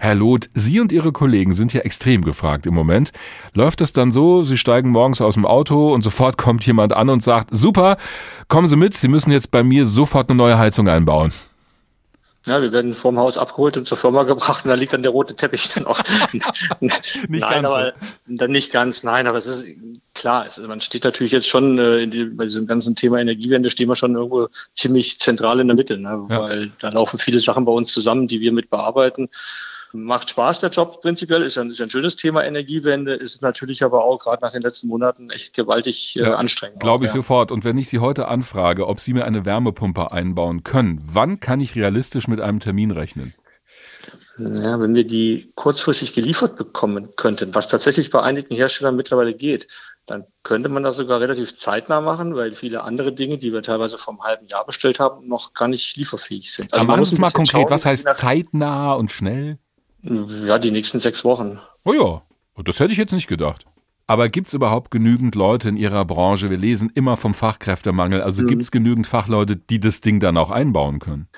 Herr 0.00 0.16
Loth, 0.16 0.50
Sie 0.54 0.80
und 0.80 0.90
Ihre 0.90 1.12
Kollegen 1.12 1.54
sind 1.54 1.72
ja 1.72 1.82
extrem 1.82 2.22
gefragt 2.22 2.66
im 2.66 2.74
Moment. 2.74 3.12
Läuft 3.52 3.82
es 3.82 3.92
dann 3.92 4.10
so, 4.10 4.42
Sie 4.42 4.58
steigen 4.58 4.90
morgens 4.90 5.20
aus 5.20 5.34
dem 5.34 5.46
Auto 5.46 5.94
und 5.94 6.02
sofort 6.02 6.36
kommt 6.36 6.66
jemand 6.66 6.92
an 6.92 7.08
und 7.08 7.22
sagt, 7.22 7.50
super, 7.52 7.98
kommen 8.48 8.66
Sie 8.66 8.76
mit, 8.76 8.94
Sie 8.94 9.06
müssen 9.06 9.30
jetzt 9.30 9.52
bei 9.52 9.62
mir 9.62 9.86
sofort 9.86 10.28
eine 10.28 10.36
neue 10.36 10.58
Heizung 10.58 10.88
einbauen. 10.88 11.32
Ja, 12.46 12.60
wir 12.60 12.72
werden 12.72 12.94
vorm 12.94 13.18
Haus 13.18 13.38
abgeholt 13.38 13.78
und 13.78 13.88
zur 13.88 13.96
Firma 13.96 14.24
gebracht 14.24 14.64
und 14.64 14.68
da 14.68 14.74
liegt 14.74 14.92
dann 14.92 15.02
der 15.02 15.12
rote 15.12 15.34
Teppich 15.34 15.68
dann 15.74 15.86
auch. 15.86 15.98
nicht 16.80 17.02
nein, 17.28 17.40
ganz, 17.40 17.66
aber 17.66 17.92
dann 18.26 18.50
nicht 18.50 18.70
ganz, 18.70 19.02
nein, 19.02 19.26
aber 19.26 19.38
es 19.38 19.46
ist 19.46 19.66
klar, 20.12 20.46
es, 20.46 20.58
man 20.58 20.82
steht 20.82 21.04
natürlich 21.04 21.32
jetzt 21.32 21.48
schon 21.48 21.78
äh, 21.78 22.06
die, 22.06 22.26
bei 22.26 22.44
diesem 22.44 22.66
ganzen 22.66 22.94
Thema 22.96 23.18
Energiewende 23.18 23.70
stehen 23.70 23.88
wir 23.88 23.96
schon 23.96 24.14
irgendwo 24.14 24.48
ziemlich 24.74 25.18
zentral 25.18 25.60
in 25.60 25.68
der 25.68 25.76
Mitte, 25.76 25.96
ne? 25.96 26.26
Ja. 26.28 26.40
weil 26.40 26.72
da 26.80 26.90
laufen 26.90 27.18
viele 27.18 27.40
Sachen 27.40 27.64
bei 27.64 27.72
uns 27.72 27.92
zusammen, 27.92 28.26
die 28.26 28.40
wir 28.40 28.52
mit 28.52 28.68
bearbeiten. 28.68 29.30
Macht 29.96 30.30
Spaß, 30.30 30.58
der 30.58 30.70
Job 30.70 31.00
prinzipiell, 31.02 31.42
ist 31.42 31.56
ein, 31.56 31.70
ist 31.70 31.80
ein 31.80 31.88
schönes 31.88 32.16
Thema 32.16 32.44
Energiewende, 32.44 33.14
ist 33.14 33.42
natürlich 33.42 33.84
aber 33.84 34.04
auch 34.04 34.18
gerade 34.18 34.42
nach 34.42 34.50
den 34.50 34.62
letzten 34.62 34.88
Monaten 34.88 35.30
echt 35.30 35.54
gewaltig 35.54 36.16
äh, 36.16 36.22
ja, 36.22 36.34
anstrengend. 36.34 36.80
Glaube 36.80 37.04
ich 37.04 37.10
ja. 37.10 37.14
sofort. 37.14 37.52
Und 37.52 37.64
wenn 37.64 37.78
ich 37.78 37.88
Sie 37.88 38.00
heute 38.00 38.26
anfrage, 38.26 38.88
ob 38.88 38.98
Sie 38.98 39.12
mir 39.12 39.24
eine 39.24 39.44
Wärmepumpe 39.44 40.10
einbauen 40.10 40.64
können, 40.64 41.00
wann 41.04 41.38
kann 41.38 41.60
ich 41.60 41.76
realistisch 41.76 42.26
mit 42.26 42.40
einem 42.40 42.58
Termin 42.58 42.90
rechnen? 42.90 43.34
Ja, 44.36 44.80
wenn 44.80 44.96
wir 44.96 45.06
die 45.06 45.52
kurzfristig 45.54 46.12
geliefert 46.12 46.56
bekommen 46.56 47.10
könnten, 47.14 47.54
was 47.54 47.68
tatsächlich 47.68 48.10
bei 48.10 48.20
einigen 48.20 48.56
Herstellern 48.56 48.96
mittlerweile 48.96 49.32
geht, 49.32 49.68
dann 50.06 50.24
könnte 50.42 50.68
man 50.68 50.82
das 50.82 50.96
sogar 50.96 51.20
relativ 51.20 51.56
zeitnah 51.56 52.00
machen, 52.00 52.34
weil 52.34 52.56
viele 52.56 52.82
andere 52.82 53.12
Dinge, 53.12 53.38
die 53.38 53.52
wir 53.52 53.62
teilweise 53.62 53.96
vom 53.96 54.22
halben 54.24 54.48
Jahr 54.48 54.66
bestellt 54.66 54.98
haben, 54.98 55.28
noch 55.28 55.54
gar 55.54 55.68
nicht 55.68 55.96
lieferfähig 55.96 56.52
sind. 56.52 56.72
Also 56.72 56.82
Aber 56.82 56.96
machen 56.96 57.04
Sie 57.04 57.14
es 57.14 57.20
mal 57.20 57.30
konkret. 57.30 57.62
Schauen, 57.62 57.70
was 57.70 57.86
heißt 57.86 58.08
zeitnah 58.14 58.94
und 58.94 59.12
schnell? 59.12 59.58
Ja, 60.04 60.58
die 60.58 60.70
nächsten 60.70 61.00
sechs 61.00 61.24
Wochen. 61.24 61.58
Oh 61.84 61.92
ja, 61.92 62.22
das 62.62 62.78
hätte 62.80 62.92
ich 62.92 62.98
jetzt 62.98 63.12
nicht 63.12 63.26
gedacht. 63.26 63.64
Aber 64.06 64.28
gibt 64.28 64.48
es 64.48 64.54
überhaupt 64.54 64.90
genügend 64.90 65.34
Leute 65.34 65.70
in 65.70 65.76
Ihrer 65.76 66.04
Branche? 66.04 66.50
Wir 66.50 66.58
lesen 66.58 66.90
immer 66.94 67.16
vom 67.16 67.32
Fachkräftemangel. 67.32 68.20
Also 68.20 68.42
mhm. 68.42 68.48
gibt 68.48 68.62
es 68.62 68.70
genügend 68.70 69.06
Fachleute, 69.06 69.56
die 69.56 69.80
das 69.80 70.02
Ding 70.02 70.20
dann 70.20 70.36
auch 70.36 70.50
einbauen 70.50 70.98
können? 70.98 71.28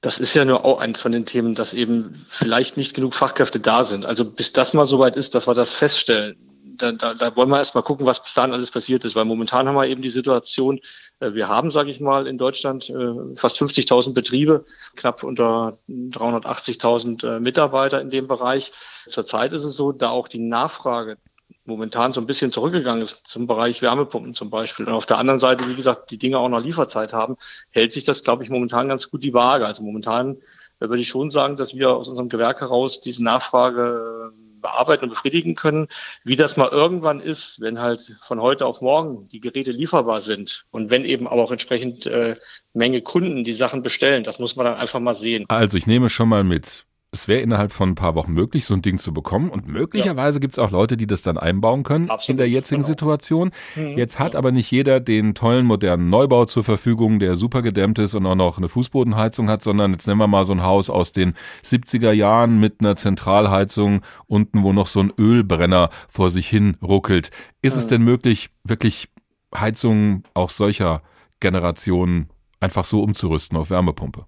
Das 0.00 0.18
ist 0.18 0.34
ja 0.34 0.44
nur 0.44 0.64
auch 0.64 0.80
eins 0.80 1.00
von 1.00 1.12
den 1.12 1.26
Themen, 1.26 1.54
dass 1.54 1.74
eben 1.74 2.24
vielleicht 2.28 2.76
nicht 2.76 2.94
genug 2.94 3.14
Fachkräfte 3.14 3.60
da 3.60 3.84
sind. 3.84 4.06
Also 4.06 4.30
bis 4.30 4.52
das 4.52 4.74
mal 4.74 4.86
soweit 4.86 5.16
ist, 5.16 5.34
dass 5.34 5.46
wir 5.46 5.54
das 5.54 5.72
feststellen, 5.72 6.36
da, 6.82 6.92
da, 6.92 7.14
da 7.14 7.36
wollen 7.36 7.48
wir 7.48 7.58
erst 7.58 7.74
mal 7.74 7.82
gucken, 7.82 8.06
was 8.06 8.22
bis 8.22 8.34
dahin 8.34 8.52
alles 8.52 8.70
passiert 8.70 9.04
ist, 9.04 9.14
weil 9.14 9.24
momentan 9.24 9.68
haben 9.68 9.76
wir 9.76 9.86
eben 9.86 10.02
die 10.02 10.10
Situation, 10.10 10.80
äh, 11.20 11.32
wir 11.32 11.48
haben, 11.48 11.70
sage 11.70 11.90
ich 11.90 12.00
mal, 12.00 12.26
in 12.26 12.38
Deutschland 12.38 12.90
äh, 12.90 13.36
fast 13.36 13.60
50.000 13.60 14.14
Betriebe, 14.14 14.64
knapp 14.96 15.22
unter 15.22 15.78
380.000 15.88 17.36
äh, 17.36 17.40
Mitarbeiter 17.40 18.00
in 18.00 18.10
dem 18.10 18.26
Bereich. 18.26 18.72
Zurzeit 19.08 19.52
ist 19.52 19.64
es 19.64 19.76
so, 19.76 19.92
da 19.92 20.10
auch 20.10 20.28
die 20.28 20.40
Nachfrage 20.40 21.18
momentan 21.64 22.12
so 22.12 22.20
ein 22.20 22.26
bisschen 22.26 22.50
zurückgegangen 22.50 23.02
ist 23.02 23.28
zum 23.28 23.46
Bereich 23.46 23.82
Wärmepumpen 23.82 24.34
zum 24.34 24.50
Beispiel. 24.50 24.86
Und 24.86 24.94
auf 24.94 25.06
der 25.06 25.18
anderen 25.18 25.38
Seite, 25.38 25.68
wie 25.68 25.76
gesagt, 25.76 26.10
die 26.10 26.18
Dinge 26.18 26.38
auch 26.38 26.48
noch 26.48 26.60
Lieferzeit 26.60 27.12
haben, 27.12 27.36
hält 27.70 27.92
sich 27.92 28.02
das, 28.02 28.24
glaube 28.24 28.42
ich, 28.42 28.50
momentan 28.50 28.88
ganz 28.88 29.10
gut 29.10 29.22
die 29.22 29.34
Waage. 29.34 29.66
Also 29.66 29.84
momentan 29.84 30.38
würde 30.80 31.00
ich 31.00 31.08
schon 31.08 31.30
sagen, 31.30 31.56
dass 31.56 31.76
wir 31.76 31.90
aus 31.90 32.08
unserem 32.08 32.28
Gewerk 32.28 32.60
heraus 32.60 33.00
diese 33.00 33.22
Nachfrage 33.22 34.32
bearbeiten 34.62 35.04
und 35.04 35.10
befriedigen 35.10 35.54
können. 35.54 35.88
Wie 36.24 36.36
das 36.36 36.56
mal 36.56 36.68
irgendwann 36.68 37.20
ist, 37.20 37.60
wenn 37.60 37.78
halt 37.78 38.16
von 38.26 38.40
heute 38.40 38.66
auf 38.66 38.80
morgen 38.80 39.28
die 39.28 39.40
Geräte 39.40 39.72
lieferbar 39.72 40.22
sind 40.22 40.64
und 40.70 40.90
wenn 40.90 41.04
eben 41.04 41.28
aber 41.28 41.42
auch 41.42 41.50
entsprechend 41.50 42.06
äh, 42.06 42.36
Menge 42.72 43.02
Kunden 43.02 43.44
die 43.44 43.52
Sachen 43.52 43.82
bestellen, 43.82 44.24
das 44.24 44.38
muss 44.38 44.56
man 44.56 44.64
dann 44.66 44.76
einfach 44.76 45.00
mal 45.00 45.16
sehen. 45.16 45.44
Also 45.48 45.76
ich 45.76 45.86
nehme 45.86 46.08
schon 46.08 46.28
mal 46.28 46.44
mit 46.44 46.86
es 47.14 47.28
wäre 47.28 47.42
innerhalb 47.42 47.72
von 47.72 47.90
ein 47.90 47.94
paar 47.94 48.14
Wochen 48.14 48.32
möglich, 48.32 48.64
so 48.64 48.72
ein 48.72 48.80
Ding 48.80 48.96
zu 48.96 49.12
bekommen. 49.12 49.50
Und 49.50 49.68
möglicherweise 49.68 50.38
ja. 50.38 50.40
gibt 50.40 50.54
es 50.54 50.58
auch 50.58 50.70
Leute, 50.70 50.96
die 50.96 51.06
das 51.06 51.20
dann 51.20 51.36
einbauen 51.36 51.82
können 51.82 52.08
Absolut, 52.08 52.30
in 52.30 52.36
der 52.38 52.48
jetzigen 52.48 52.80
genau. 52.80 52.88
Situation. 52.88 53.50
Mhm. 53.76 53.98
Jetzt 53.98 54.18
hat 54.18 54.34
aber 54.34 54.50
nicht 54.50 54.70
jeder 54.70 54.98
den 54.98 55.34
tollen 55.34 55.66
modernen 55.66 56.08
Neubau 56.08 56.46
zur 56.46 56.64
Verfügung, 56.64 57.18
der 57.18 57.36
super 57.36 57.60
gedämmt 57.60 57.98
ist 57.98 58.14
und 58.14 58.24
auch 58.24 58.34
noch 58.34 58.56
eine 58.56 58.70
Fußbodenheizung 58.70 59.50
hat, 59.50 59.62
sondern 59.62 59.92
jetzt 59.92 60.06
nehmen 60.06 60.20
wir 60.20 60.26
mal 60.26 60.46
so 60.46 60.54
ein 60.54 60.62
Haus 60.62 60.88
aus 60.88 61.12
den 61.12 61.34
70er 61.62 62.12
Jahren 62.12 62.58
mit 62.58 62.76
einer 62.80 62.96
Zentralheizung 62.96 64.00
unten, 64.26 64.62
wo 64.62 64.72
noch 64.72 64.86
so 64.86 65.00
ein 65.00 65.12
Ölbrenner 65.18 65.90
vor 66.08 66.30
sich 66.30 66.48
hin 66.48 66.78
ruckelt. 66.80 67.30
Ist 67.60 67.74
mhm. 67.74 67.78
es 67.78 67.86
denn 67.88 68.02
möglich, 68.02 68.48
wirklich 68.64 69.10
Heizungen 69.54 70.22
auch 70.32 70.48
solcher 70.48 71.02
Generationen 71.40 72.30
einfach 72.58 72.86
so 72.86 73.02
umzurüsten 73.02 73.58
auf 73.58 73.68
Wärmepumpe? 73.68 74.24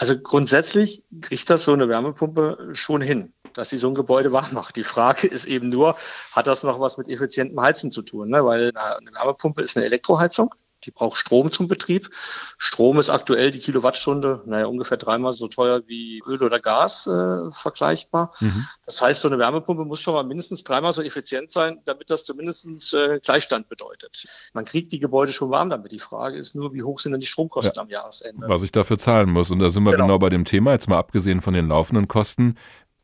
Also 0.00 0.16
grundsätzlich 0.16 1.02
kriegt 1.22 1.50
das 1.50 1.64
so 1.64 1.72
eine 1.72 1.88
Wärmepumpe 1.88 2.70
schon 2.72 3.00
hin, 3.00 3.32
dass 3.54 3.70
sie 3.70 3.78
so 3.78 3.88
ein 3.88 3.96
Gebäude 3.96 4.30
warm 4.30 4.54
macht. 4.54 4.76
Die 4.76 4.84
Frage 4.84 5.26
ist 5.26 5.46
eben 5.46 5.70
nur, 5.70 5.96
hat 6.30 6.46
das 6.46 6.62
noch 6.62 6.78
was 6.78 6.98
mit 6.98 7.08
effizientem 7.08 7.60
Heizen 7.60 7.90
zu 7.90 8.02
tun? 8.02 8.28
Ne? 8.28 8.44
Weil 8.44 8.70
eine 8.76 9.12
Wärmepumpe 9.12 9.60
ist 9.60 9.76
eine 9.76 9.86
Elektroheizung 9.86 10.54
die 10.84 10.90
braucht 10.90 11.18
Strom 11.18 11.52
zum 11.52 11.68
Betrieb. 11.68 12.10
Strom 12.56 12.98
ist 12.98 13.10
aktuell 13.10 13.50
die 13.50 13.58
Kilowattstunde, 13.58 14.42
naja, 14.46 14.66
ungefähr 14.66 14.96
dreimal 14.96 15.32
so 15.32 15.48
teuer 15.48 15.82
wie 15.86 16.22
Öl 16.26 16.42
oder 16.42 16.60
Gas 16.60 17.06
äh, 17.06 17.50
vergleichbar. 17.50 18.32
Mhm. 18.40 18.66
Das 18.84 19.02
heißt, 19.02 19.20
so 19.20 19.28
eine 19.28 19.38
Wärmepumpe 19.38 19.84
muss 19.84 20.00
schon 20.00 20.14
mal 20.14 20.24
mindestens 20.24 20.64
dreimal 20.64 20.92
so 20.92 21.02
effizient 21.02 21.50
sein, 21.50 21.80
damit 21.84 22.10
das 22.10 22.24
zumindest 22.24 22.66
äh, 22.94 23.20
Gleichstand 23.22 23.68
bedeutet. 23.68 24.24
Man 24.54 24.64
kriegt 24.64 24.92
die 24.92 25.00
Gebäude 25.00 25.32
schon 25.32 25.50
warm 25.50 25.70
damit. 25.70 25.92
Die 25.92 25.98
Frage 25.98 26.36
ist 26.36 26.54
nur, 26.54 26.72
wie 26.74 26.82
hoch 26.82 27.00
sind 27.00 27.12
denn 27.12 27.20
die 27.20 27.26
Stromkosten 27.26 27.74
ja. 27.76 27.82
am 27.82 27.88
Jahresende? 27.88 28.48
Was 28.48 28.62
ich 28.62 28.72
dafür 28.72 28.98
zahlen 28.98 29.30
muss. 29.30 29.50
Und 29.50 29.58
da 29.58 29.70
sind 29.70 29.84
wir 29.84 29.92
genau. 29.92 30.06
genau 30.06 30.18
bei 30.18 30.28
dem 30.28 30.44
Thema, 30.44 30.72
jetzt 30.72 30.88
mal 30.88 30.98
abgesehen 30.98 31.40
von 31.40 31.54
den 31.54 31.68
laufenden 31.68 32.08
Kosten. 32.08 32.56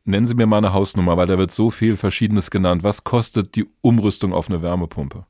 Nennen 0.05 0.27
Sie 0.27 0.35
mir 0.35 0.45
mal 0.45 0.57
eine 0.57 0.71
Hausnummer, 0.71 1.17
weil 1.17 1.27
da 1.27 1.37
wird 1.37 1.51
so 1.51 1.71
viel 1.71 1.97
Verschiedenes 1.97 2.51
genannt. 2.51 2.83
Was 2.83 3.03
kostet 3.03 3.55
die 3.55 3.67
Umrüstung 3.81 4.33
auf 4.33 4.49
eine 4.49 4.61
Wärmepumpe? 4.61 5.25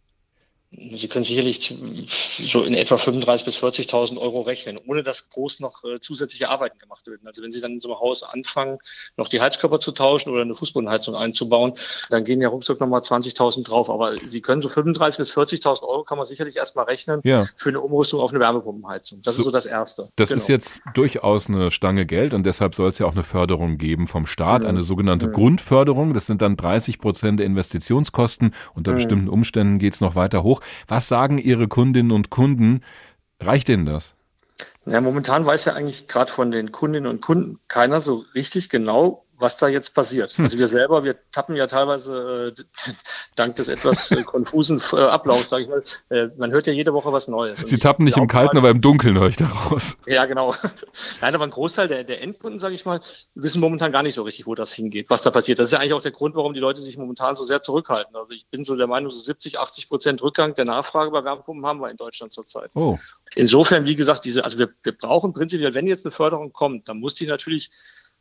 Sie 0.96 1.08
können 1.08 1.26
sicherlich 1.26 1.74
so 2.08 2.64
in 2.64 2.74
etwa 2.74 2.96
35.000 2.96 3.46
bis 3.46 3.58
40.000 3.58 4.18
Euro 4.18 4.42
rechnen, 4.42 4.80
ohne 4.86 5.04
dass 5.04 5.30
groß 5.30 5.60
noch 5.60 5.84
äh, 5.84 6.00
zusätzliche 6.00 6.50
Arbeiten 6.50 6.80
gemacht 6.80 7.06
werden. 7.08 7.26
Also 7.26 7.42
wenn 7.44 7.52
Sie 7.52 7.62
dann 7.62 7.74
in 7.74 7.80
so 7.80 7.90
einem 7.90 8.00
Haus 8.00 8.24
anfangen, 8.24 8.80
noch 9.18 9.28
die 9.28 9.42
Heizkörper 9.42 9.80
zu 9.80 9.92
tauschen 9.92 10.32
oder 10.32 10.42
eine 10.42 10.56
Fußbodenheizung 10.56 11.16
einzubauen, 11.16 11.74
dann 12.10 12.24
gehen 12.24 12.42
ja 12.42 12.50
ruckzuck 12.50 12.80
nochmal 12.80 13.02
20.000 13.02 13.64
drauf. 13.64 13.90
Aber 13.90 14.18
Sie 14.26 14.42
können 14.42 14.62
so 14.62 14.70
35.000 14.70 15.18
bis 15.18 15.38
40.000 15.38 15.84
Euro 15.84 16.04
kann 16.04 16.18
man 16.18 16.28
sicherlich 16.28 16.58
erstmal 16.58 16.86
rechnen 16.86 17.22
ja. 17.24 17.46
für 17.56 17.70
eine 17.70 17.82
Umrüstung 17.82 18.20
auf 18.20 18.32
eine 18.32 18.40
Wärmepumpenheizung. 18.40 19.22
Das 19.22 19.36
so, 19.36 19.42
ist 19.42 19.46
so 19.46 19.52
das 19.52 19.66
Erste. 19.66 20.10
Das 20.16 20.30
genau. 20.30 20.42
ist 20.42 20.48
jetzt 20.48 20.82
durchaus 20.94 21.48
eine 21.48 21.72
Stange 21.72 22.06
Geld 22.06 22.34
und 22.34 22.46
deshalb 22.46 22.76
soll 22.76 22.90
es 22.90 23.00
ja 23.00 23.06
auch 23.06 23.14
eine 23.14 23.24
Förderung 23.24 23.78
geben 23.78 24.08
vom 24.08 24.26
Staat, 24.26 24.64
mhm. 24.64 24.70
eine 24.70 24.84
sogenannte 24.84 25.28
mhm. 25.28 25.34
Grundförderung. 25.34 26.14
Das 26.14 26.26
sind 26.26 26.42
dann 26.42 26.58
30 26.58 27.00
Prozent 27.00 27.40
der 27.40 27.46
Investitionskosten. 27.46 28.54
Unter 28.74 28.92
mhm. 28.92 28.96
bestimmten 28.96 29.30
Umständen 29.30 29.78
geht 29.78 29.94
es 29.94 30.02
noch 30.02 30.16
weiter 30.16 30.44
hoch. 30.44 30.62
Was 30.88 31.08
sagen 31.08 31.38
Ihre 31.38 31.68
Kundinnen 31.68 32.12
und 32.12 32.30
Kunden? 32.30 32.82
Reicht 33.40 33.70
Ihnen 33.70 33.86
das? 33.86 34.16
Ja, 34.86 35.02
momentan 35.02 35.46
weiß 35.46 35.66
ja 35.66 35.74
eigentlich 35.74 36.08
gerade 36.08 36.32
von 36.32 36.52
den 36.52 36.72
Kundinnen 36.72 37.10
und 37.10 37.22
Kunden 37.22 37.60
keiner 37.68 38.02
so 38.02 38.24
richtig 38.36 38.70
genau, 38.70 39.25
was 39.38 39.58
da 39.58 39.68
jetzt 39.68 39.94
passiert. 39.94 40.32
Hm. 40.38 40.46
Also 40.46 40.58
wir 40.58 40.68
selber, 40.68 41.04
wir 41.04 41.16
tappen 41.32 41.56
ja 41.56 41.68
teilweise 41.68 42.54
äh, 42.58 42.64
dank 43.36 43.56
des 43.56 43.68
etwas 43.68 44.12
äh, 44.12 44.24
konfusen 44.24 44.82
äh, 44.94 44.98
Ablaufs, 44.98 45.50
sage 45.50 45.64
ich 45.64 45.70
mal, 45.70 45.84
äh, 46.10 46.30
man 46.38 46.52
hört 46.52 46.68
ja 46.68 46.74
jede 46.74 46.94
Woche 46.94 47.12
was 47.12 47.28
Neues. 47.28 47.60
Sie 47.66 47.78
tappen 47.78 48.06
nicht 48.06 48.18
im 48.18 48.28
Kalten, 48.28 48.58
aber 48.58 48.70
im 48.70 48.82
Dunkeln 48.82 49.18
höre 49.20 49.30
ich 49.30 49.38
daraus. 49.38 49.98
Ja, 50.06 50.26
genau. 50.26 50.56
Nein, 51.22 51.36
aber 51.36 51.44
ein 51.44 51.52
Großteil 51.52 51.88
der, 51.88 52.04
der 52.04 52.22
Endkunden, 52.22 52.60
sage 52.60 52.76
ich 52.76 52.86
mal, 52.86 53.02
wissen 53.34 53.60
momentan 53.60 53.92
gar 53.92 54.04
nicht 54.04 54.16
so 54.16 54.24
richtig, 54.24 54.48
wo 54.48 54.56
das 54.56 54.74
hingeht, 54.74 55.10
was 55.10 55.22
da 55.22 55.32
passiert. 55.32 55.60
Das 55.60 55.66
ist 55.66 55.72
ja 55.74 55.80
eigentlich 55.80 55.94
auch 55.94 56.02
der 56.02 56.12
Grund, 56.12 56.36
warum 56.36 56.54
die 56.54 56.60
Leute 56.60 56.82
sich 56.82 56.98
momentan 56.98 57.36
so 57.36 57.44
sehr 57.44 57.62
zurückhalten. 57.62 58.16
Also 58.16 58.32
ich 58.32 58.48
bin 58.48 58.64
so 58.64 58.76
der 58.76 58.88
Meinung, 58.88 59.12
so 59.12 59.20
70, 59.20 59.60
80 59.60 59.90
Prozent 59.90 60.24
Rückgang 60.24 60.54
der 60.56 60.66
Nachfrage 60.66 61.12
bei 61.12 61.24
Wärmepumpen 61.24 61.66
haben 61.66 61.82
wir 61.82 61.90
in 61.90 61.98
Deutschland 61.98 62.32
zurzeit. 62.32 62.72
Oh. 62.76 62.98
Insofern, 63.36 63.86
wie 63.86 63.96
gesagt, 63.96 64.26
diese, 64.26 64.44
also 64.44 64.58
wir, 64.58 64.70
wir 64.84 64.94
brauchen 64.94 65.34
prinzipiell, 65.34 65.74
wenn 65.74 65.88
jetzt 65.88 66.06
eine 66.06 66.12
Förderung 66.12 66.54
kommt, 66.54 66.88
dann 66.88 67.00
muss 67.00 67.16
die 67.16 67.28
natürlich 67.28 67.70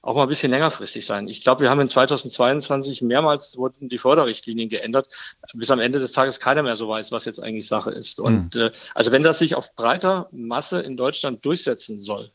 auch 0.05 0.17
mal 0.17 0.25
ein 0.25 0.29
bisschen 0.29 0.51
längerfristig 0.51 1.07
sein. 1.07 1.29
Ich 1.29 1.41
glaube, 1.41 1.63
wir 1.63 1.71
haben 1.71 1.81
in 1.81 1.89
2022 1.89 3.01
mehrmals 3.01 3.57
wurden 3.57 3.89
die 3.89 3.97
Förderrichtlinien 3.97 4.69
geändert, 4.69 5.09
bis 5.55 5.71
am 5.71 5.81
Ende 5.81 5.99
des 5.99 6.13
Tages 6.13 6.41
keiner 6.41 6.63
mehr 6.63 6.77
so 6.77 6.89
weiß, 6.89 7.11
was 7.11 7.25
jetzt 7.25 7.43
eigentlich 7.43 7.67
Sache 7.67 7.91
ist. 7.91 8.19
Mhm. 8.19 8.25
Und 8.25 8.57
äh, 8.57 8.71
also 8.95 9.13
wenn 9.13 9.23
das 9.23 9.39
sich 9.39 9.55
auf 9.55 9.75
breiter 9.75 10.29
Masse 10.31 10.81
in 10.81 10.99
Deutschland 10.99 11.45
durchsetzen 11.45 11.99
soll, 11.99 12.31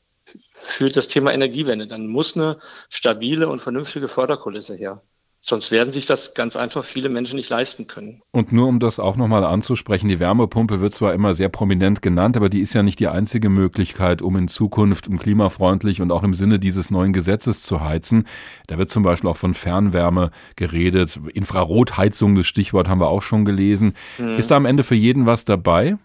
für 0.53 0.89
das 0.89 1.07
Thema 1.07 1.31
Energiewende, 1.31 1.87
dann 1.87 2.07
muss 2.07 2.35
eine 2.35 2.59
stabile 2.89 3.47
und 3.49 3.61
vernünftige 3.61 4.07
Förderkulisse 4.07 4.75
her. 4.75 5.01
Sonst 5.41 5.71
werden 5.71 5.93
sich 5.93 6.05
das 6.05 6.33
ganz 6.33 6.57
einfach 6.57 6.83
viele 6.83 7.07
Menschen 7.07 7.37
nicht 7.37 7.49
leisten 7.49 7.87
können. 7.87 8.21
Und 8.31 8.51
nur 8.51 8.67
um 8.67 8.79
das 8.79 8.99
auch 8.99 9.15
nochmal 9.15 9.45
anzusprechen, 9.45 10.09
die 10.09 10.19
Wärmepumpe 10.19 10.81
wird 10.81 10.93
zwar 10.93 11.13
immer 11.13 11.33
sehr 11.33 11.47
prominent 11.47 12.01
genannt, 12.01 12.35
aber 12.35 12.49
die 12.49 12.59
ist 12.59 12.73
ja 12.73 12.83
nicht 12.83 12.99
die 12.99 13.07
einzige 13.07 13.47
Möglichkeit, 13.47 14.21
um 14.21 14.35
in 14.35 14.49
Zukunft 14.49 15.07
um 15.07 15.17
klimafreundlich 15.17 16.01
und 16.01 16.11
auch 16.11 16.23
im 16.23 16.33
Sinne 16.33 16.59
dieses 16.59 16.91
neuen 16.91 17.13
Gesetzes 17.13 17.63
zu 17.63 17.81
heizen. 17.81 18.25
Da 18.67 18.77
wird 18.77 18.89
zum 18.89 19.03
Beispiel 19.03 19.29
auch 19.29 19.37
von 19.37 19.53
Fernwärme 19.53 20.31
geredet. 20.57 21.19
Infrarotheizung, 21.33 22.35
das 22.35 22.45
Stichwort 22.45 22.89
haben 22.89 22.99
wir 22.99 23.07
auch 23.07 23.21
schon 23.21 23.45
gelesen. 23.45 23.93
Mhm. 24.17 24.37
Ist 24.37 24.51
da 24.51 24.57
am 24.57 24.65
Ende 24.65 24.83
für 24.83 24.95
jeden 24.95 25.25
was 25.25 25.45
dabei? 25.45 25.97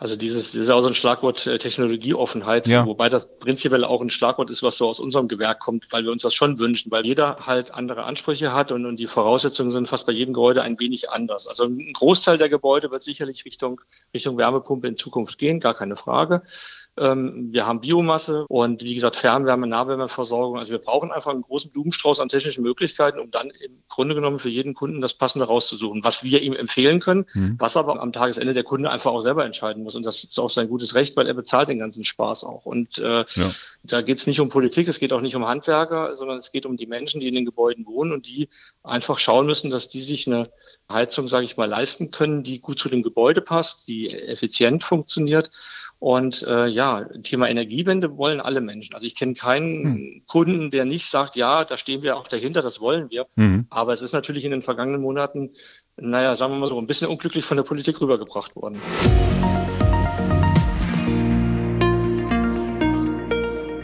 Also 0.00 0.14
dieses, 0.14 0.52
das 0.52 0.62
ist 0.62 0.70
auch 0.70 0.80
so 0.80 0.86
ein 0.86 0.94
Schlagwort 0.94 1.44
äh, 1.48 1.58
Technologieoffenheit, 1.58 2.68
ja. 2.68 2.86
wobei 2.86 3.08
das 3.08 3.36
prinzipiell 3.38 3.84
auch 3.84 4.00
ein 4.00 4.10
Schlagwort 4.10 4.48
ist, 4.48 4.62
was 4.62 4.78
so 4.78 4.88
aus 4.88 5.00
unserem 5.00 5.26
Gewerk 5.26 5.58
kommt, 5.58 5.90
weil 5.90 6.04
wir 6.04 6.12
uns 6.12 6.22
das 6.22 6.34
schon 6.34 6.60
wünschen, 6.60 6.92
weil 6.92 7.04
jeder 7.04 7.36
halt 7.44 7.74
andere 7.74 8.04
Ansprüche 8.04 8.52
hat 8.52 8.70
und, 8.70 8.86
und 8.86 9.00
die 9.00 9.08
Voraussetzungen 9.08 9.72
sind 9.72 9.88
fast 9.88 10.06
bei 10.06 10.12
jedem 10.12 10.34
Gebäude 10.34 10.62
ein 10.62 10.78
wenig 10.78 11.10
anders. 11.10 11.48
Also 11.48 11.64
ein 11.64 11.92
Großteil 11.92 12.38
der 12.38 12.48
Gebäude 12.48 12.92
wird 12.92 13.02
sicherlich 13.02 13.44
Richtung, 13.44 13.80
Richtung 14.14 14.38
Wärmepumpe 14.38 14.86
in 14.86 14.96
Zukunft 14.96 15.36
gehen, 15.36 15.58
gar 15.58 15.74
keine 15.74 15.96
Frage. 15.96 16.42
Ähm, 16.98 17.48
wir 17.52 17.66
haben 17.66 17.80
Biomasse 17.80 18.46
und 18.48 18.82
wie 18.82 18.94
gesagt 18.94 19.16
Fernwärme, 19.16 19.66
Nahwärmeversorgung. 19.66 20.58
Also 20.58 20.70
wir 20.70 20.78
brauchen 20.78 21.10
einfach 21.12 21.30
einen 21.30 21.42
großen 21.42 21.70
Blumenstrauß 21.70 22.20
an 22.20 22.28
technischen 22.28 22.62
Möglichkeiten, 22.62 23.18
um 23.18 23.30
dann 23.30 23.50
im 23.50 23.82
Grunde 23.88 24.14
genommen 24.14 24.38
für 24.38 24.48
jeden 24.48 24.74
Kunden 24.74 25.00
das 25.00 25.14
Passende 25.14 25.46
rauszusuchen, 25.46 26.04
was 26.04 26.24
wir 26.24 26.42
ihm 26.42 26.54
empfehlen 26.54 27.00
können, 27.00 27.26
mhm. 27.34 27.56
was 27.58 27.76
aber 27.76 28.00
am 28.00 28.12
Tagesende 28.12 28.54
der 28.54 28.64
Kunde 28.64 28.90
einfach 28.90 29.12
auch 29.12 29.20
selber 29.20 29.44
entscheiden 29.44 29.82
muss. 29.82 29.94
Und 29.94 30.04
das 30.04 30.24
ist 30.24 30.38
auch 30.38 30.50
sein 30.50 30.68
gutes 30.68 30.94
Recht, 30.94 31.16
weil 31.16 31.26
er 31.26 31.34
bezahlt 31.34 31.68
den 31.68 31.78
ganzen 31.78 32.04
Spaß 32.04 32.44
auch. 32.44 32.66
Und 32.66 32.98
äh, 32.98 33.24
ja. 33.34 33.50
da 33.84 34.02
geht 34.02 34.18
es 34.18 34.26
nicht 34.26 34.40
um 34.40 34.48
Politik, 34.48 34.88
es 34.88 34.98
geht 34.98 35.12
auch 35.12 35.20
nicht 35.20 35.36
um 35.36 35.46
Handwerker, 35.46 36.16
sondern 36.16 36.38
es 36.38 36.52
geht 36.52 36.66
um 36.66 36.76
die 36.76 36.86
Menschen, 36.86 37.20
die 37.20 37.28
in 37.28 37.34
den 37.34 37.44
Gebäuden 37.44 37.86
wohnen 37.86 38.12
und 38.12 38.26
die 38.26 38.48
einfach 38.82 39.18
schauen 39.18 39.46
müssen, 39.46 39.70
dass 39.70 39.88
die 39.88 40.02
sich 40.02 40.26
eine 40.26 40.50
Heizung, 40.90 41.28
sage 41.28 41.44
ich 41.44 41.56
mal, 41.56 41.68
leisten 41.68 42.10
können, 42.10 42.42
die 42.42 42.60
gut 42.60 42.78
zu 42.78 42.88
dem 42.88 43.02
Gebäude 43.02 43.40
passt, 43.40 43.88
die 43.88 44.10
effizient 44.10 44.82
funktioniert. 44.82 45.50
Und 46.00 46.44
äh, 46.46 46.66
ja, 46.66 47.06
Thema 47.24 47.48
Energiewende 47.48 48.16
wollen 48.16 48.40
alle 48.40 48.60
Menschen. 48.60 48.94
Also 48.94 49.04
ich 49.04 49.16
kenne 49.16 49.34
keinen 49.34 49.84
hm. 49.84 50.22
Kunden, 50.26 50.70
der 50.70 50.84
nicht 50.84 51.06
sagt, 51.06 51.34
ja, 51.34 51.64
da 51.64 51.76
stehen 51.76 52.02
wir 52.02 52.16
auch 52.16 52.28
dahinter, 52.28 52.62
das 52.62 52.80
wollen 52.80 53.10
wir. 53.10 53.26
Mhm. 53.34 53.66
Aber 53.68 53.92
es 53.92 54.02
ist 54.02 54.12
natürlich 54.12 54.44
in 54.44 54.52
den 54.52 54.62
vergangenen 54.62 55.00
Monaten, 55.00 55.50
naja, 55.96 56.36
sagen 56.36 56.52
wir 56.52 56.58
mal 56.58 56.68
so, 56.68 56.78
ein 56.78 56.86
bisschen 56.86 57.08
unglücklich 57.08 57.44
von 57.44 57.56
der 57.56 57.64
Politik 57.64 58.00
rübergebracht 58.00 58.54
worden. 58.54 58.80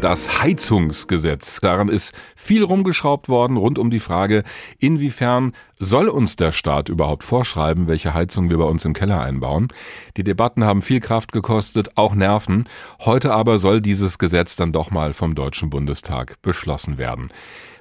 Das 0.04 0.42
Heizungsgesetz. 0.42 1.62
Daran 1.62 1.88
ist 1.88 2.14
viel 2.36 2.62
rumgeschraubt 2.62 3.30
worden 3.30 3.56
rund 3.56 3.78
um 3.78 3.88
die 3.88 4.00
Frage, 4.00 4.42
inwiefern 4.78 5.52
soll 5.78 6.08
uns 6.08 6.36
der 6.36 6.52
Staat 6.52 6.90
überhaupt 6.90 7.24
vorschreiben, 7.24 7.86
welche 7.86 8.12
Heizung 8.12 8.50
wir 8.50 8.58
bei 8.58 8.66
uns 8.66 8.84
im 8.84 8.92
Keller 8.92 9.22
einbauen. 9.22 9.68
Die 10.18 10.22
Debatten 10.22 10.62
haben 10.62 10.82
viel 10.82 11.00
Kraft 11.00 11.32
gekostet, 11.32 11.96
auch 11.96 12.14
Nerven. 12.14 12.64
Heute 13.00 13.32
aber 13.32 13.56
soll 13.56 13.80
dieses 13.80 14.18
Gesetz 14.18 14.56
dann 14.56 14.72
doch 14.72 14.90
mal 14.90 15.14
vom 15.14 15.34
Deutschen 15.34 15.70
Bundestag 15.70 16.34
beschlossen 16.42 16.98
werden. 16.98 17.30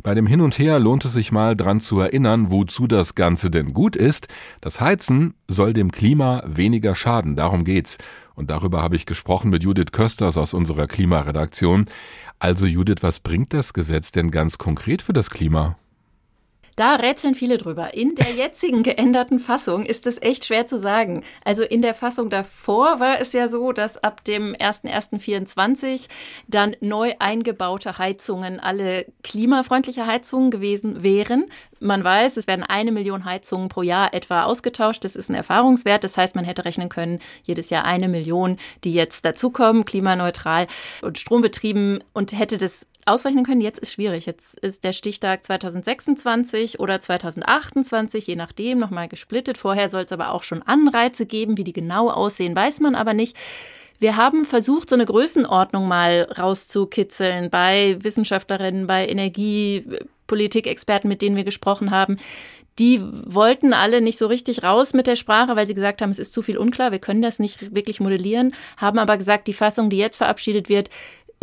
Bei 0.01 0.15
dem 0.15 0.25
Hin 0.25 0.39
und 0.39 0.57
Her 0.57 0.79
lohnt 0.79 1.03
es 1.03 1.11
sich 1.13 1.33
mal 1.33 1.57
dran 1.57 1.81
zu 1.81 1.99
erinnern, 1.99 2.49
wozu 2.49 2.87
das 2.87 3.15
Ganze 3.15 3.51
denn 3.51 3.73
gut 3.73 3.97
ist. 3.97 4.29
Das 4.61 4.79
Heizen 4.79 5.33
soll 5.49 5.73
dem 5.73 5.91
Klima 5.91 6.41
weniger 6.45 6.95
schaden, 6.95 7.35
darum 7.35 7.65
geht's. 7.65 7.97
Und 8.35 8.49
darüber 8.49 8.81
habe 8.81 8.95
ich 8.95 9.05
gesprochen 9.05 9.49
mit 9.49 9.63
Judith 9.63 9.91
Kösters 9.91 10.37
aus 10.37 10.53
unserer 10.53 10.87
Klimaredaktion. 10.87 11.85
Also 12.39 12.65
Judith, 12.65 13.01
was 13.01 13.19
bringt 13.19 13.53
das 13.53 13.73
Gesetz 13.73 14.11
denn 14.11 14.31
ganz 14.31 14.57
konkret 14.57 15.01
für 15.01 15.13
das 15.13 15.29
Klima? 15.29 15.77
Da 16.75 16.95
rätseln 16.95 17.35
viele 17.35 17.57
drüber. 17.57 17.93
In 17.93 18.15
der 18.15 18.31
jetzigen 18.31 18.83
geänderten 18.83 19.39
Fassung 19.39 19.85
ist 19.85 20.07
es 20.07 20.21
echt 20.21 20.45
schwer 20.45 20.65
zu 20.65 20.77
sagen. 20.77 21.23
Also 21.43 21.63
in 21.63 21.81
der 21.81 21.93
Fassung 21.93 22.29
davor 22.29 22.99
war 22.99 23.19
es 23.19 23.31
ja 23.33 23.47
so, 23.47 23.71
dass 23.71 23.97
ab 23.97 24.23
dem 24.23 24.53
01.01.24 24.55 26.07
dann 26.47 26.75
neu 26.81 27.13
eingebaute 27.19 27.97
Heizungen 27.97 28.59
alle 28.59 29.05
klimafreundliche 29.23 30.07
Heizungen 30.07 30.51
gewesen 30.51 31.03
wären. 31.03 31.45
Man 31.79 32.03
weiß, 32.03 32.37
es 32.37 32.47
werden 32.47 32.63
eine 32.63 32.91
Million 32.91 33.25
Heizungen 33.25 33.69
pro 33.69 33.81
Jahr 33.81 34.13
etwa 34.13 34.43
ausgetauscht. 34.43 35.03
Das 35.03 35.15
ist 35.15 35.29
ein 35.29 35.35
Erfahrungswert. 35.35 36.03
Das 36.03 36.17
heißt, 36.17 36.33
man 36.35 36.45
hätte 36.45 36.65
rechnen 36.65 36.89
können, 36.89 37.19
jedes 37.43 37.69
Jahr 37.69 37.83
eine 37.85 38.07
Million, 38.07 38.57
die 38.83 38.93
jetzt 38.93 39.25
dazukommen, 39.25 39.85
klimaneutral 39.85 40.67
und 41.01 41.17
strombetrieben 41.17 42.03
und 42.13 42.31
hätte 42.31 42.57
das 42.57 42.87
ausrechnen 43.05 43.45
können. 43.45 43.61
Jetzt 43.61 43.79
ist 43.79 43.93
schwierig. 43.93 44.25
Jetzt 44.25 44.59
ist 44.59 44.83
der 44.83 44.93
Stichtag 44.93 45.45
2026 45.45 46.79
oder 46.79 46.99
2028, 46.99 48.27
je 48.27 48.35
nachdem, 48.35 48.79
nochmal 48.79 49.07
gesplittet. 49.07 49.57
Vorher 49.57 49.89
soll 49.89 50.03
es 50.03 50.11
aber 50.11 50.31
auch 50.31 50.43
schon 50.43 50.63
Anreize 50.63 51.25
geben. 51.25 51.57
Wie 51.57 51.63
die 51.63 51.73
genau 51.73 52.09
aussehen, 52.09 52.55
weiß 52.55 52.79
man 52.79 52.95
aber 52.95 53.13
nicht. 53.13 53.37
Wir 53.99 54.17
haben 54.17 54.43
versucht, 54.43 54.89
so 54.89 54.95
eine 54.95 55.05
Größenordnung 55.05 55.87
mal 55.87 56.27
rauszukitzeln 56.37 57.49
bei 57.49 57.97
Wissenschaftlerinnen, 58.01 58.85
bei 58.85 59.07
Energiepolitikexperten, 59.07 61.07
mit 61.07 61.21
denen 61.21 61.37
wir 61.37 61.45
gesprochen 61.45 61.91
haben. 61.91 62.17
Die 62.79 62.99
wollten 63.01 63.71
alle 63.71 64.01
nicht 64.01 64.17
so 64.17 64.25
richtig 64.25 64.63
raus 64.63 64.93
mit 64.93 65.05
der 65.05 65.15
Sprache, 65.15 65.55
weil 65.55 65.67
sie 65.67 65.75
gesagt 65.75 66.01
haben, 66.01 66.09
es 66.09 66.17
ist 66.17 66.33
zu 66.33 66.41
viel 66.41 66.57
unklar, 66.57 66.91
wir 66.91 66.99
können 66.99 67.21
das 67.21 67.37
nicht 67.37 67.75
wirklich 67.75 67.99
modellieren, 67.99 68.55
haben 68.77 68.97
aber 68.97 69.17
gesagt, 69.17 69.47
die 69.47 69.53
Fassung, 69.53 69.91
die 69.91 69.97
jetzt 69.97 70.17
verabschiedet 70.17 70.69
wird, 70.69 70.89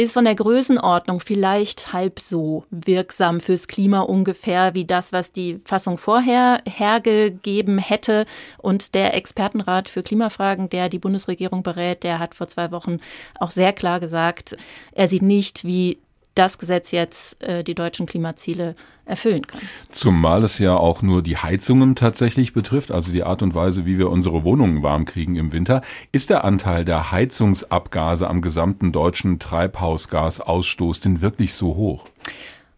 ist 0.00 0.14
von 0.14 0.24
der 0.24 0.34
Größenordnung 0.34 1.20
vielleicht 1.20 1.92
halb 1.92 2.20
so 2.20 2.64
wirksam 2.70 3.38
fürs 3.38 3.68
Klima 3.68 4.00
ungefähr 4.00 4.74
wie 4.74 4.86
das, 4.86 5.12
was 5.12 5.30
die 5.30 5.60
Fassung 5.66 5.98
vorher 5.98 6.62
hergegeben 6.66 7.76
hätte. 7.76 8.24
Und 8.56 8.94
der 8.94 9.14
Expertenrat 9.14 9.90
für 9.90 10.02
Klimafragen, 10.02 10.70
der 10.70 10.88
die 10.88 10.98
Bundesregierung 10.98 11.62
berät, 11.62 12.02
der 12.02 12.18
hat 12.18 12.34
vor 12.34 12.48
zwei 12.48 12.70
Wochen 12.70 12.98
auch 13.38 13.50
sehr 13.50 13.74
klar 13.74 14.00
gesagt, 14.00 14.56
er 14.92 15.06
sieht 15.06 15.22
nicht, 15.22 15.64
wie 15.64 15.98
das 16.40 16.56
Gesetz 16.56 16.90
jetzt 16.90 17.42
äh, 17.42 17.62
die 17.62 17.74
deutschen 17.74 18.06
Klimaziele 18.06 18.74
erfüllen 19.04 19.46
kann. 19.46 19.60
Zumal 19.90 20.42
es 20.42 20.58
ja 20.58 20.74
auch 20.74 21.02
nur 21.02 21.22
die 21.22 21.36
Heizungen 21.36 21.96
tatsächlich 21.96 22.54
betrifft, 22.54 22.90
also 22.90 23.12
die 23.12 23.24
Art 23.24 23.42
und 23.42 23.54
Weise, 23.54 23.84
wie 23.84 23.98
wir 23.98 24.08
unsere 24.08 24.42
Wohnungen 24.42 24.82
warm 24.82 25.04
kriegen 25.04 25.36
im 25.36 25.52
Winter. 25.52 25.82
Ist 26.12 26.30
der 26.30 26.44
Anteil 26.44 26.86
der 26.86 27.10
Heizungsabgase 27.12 28.26
am 28.26 28.40
gesamten 28.40 28.90
deutschen 28.90 29.38
Treibhausgasausstoß 29.38 31.00
denn 31.00 31.20
wirklich 31.20 31.52
so 31.52 31.76
hoch? 31.76 32.06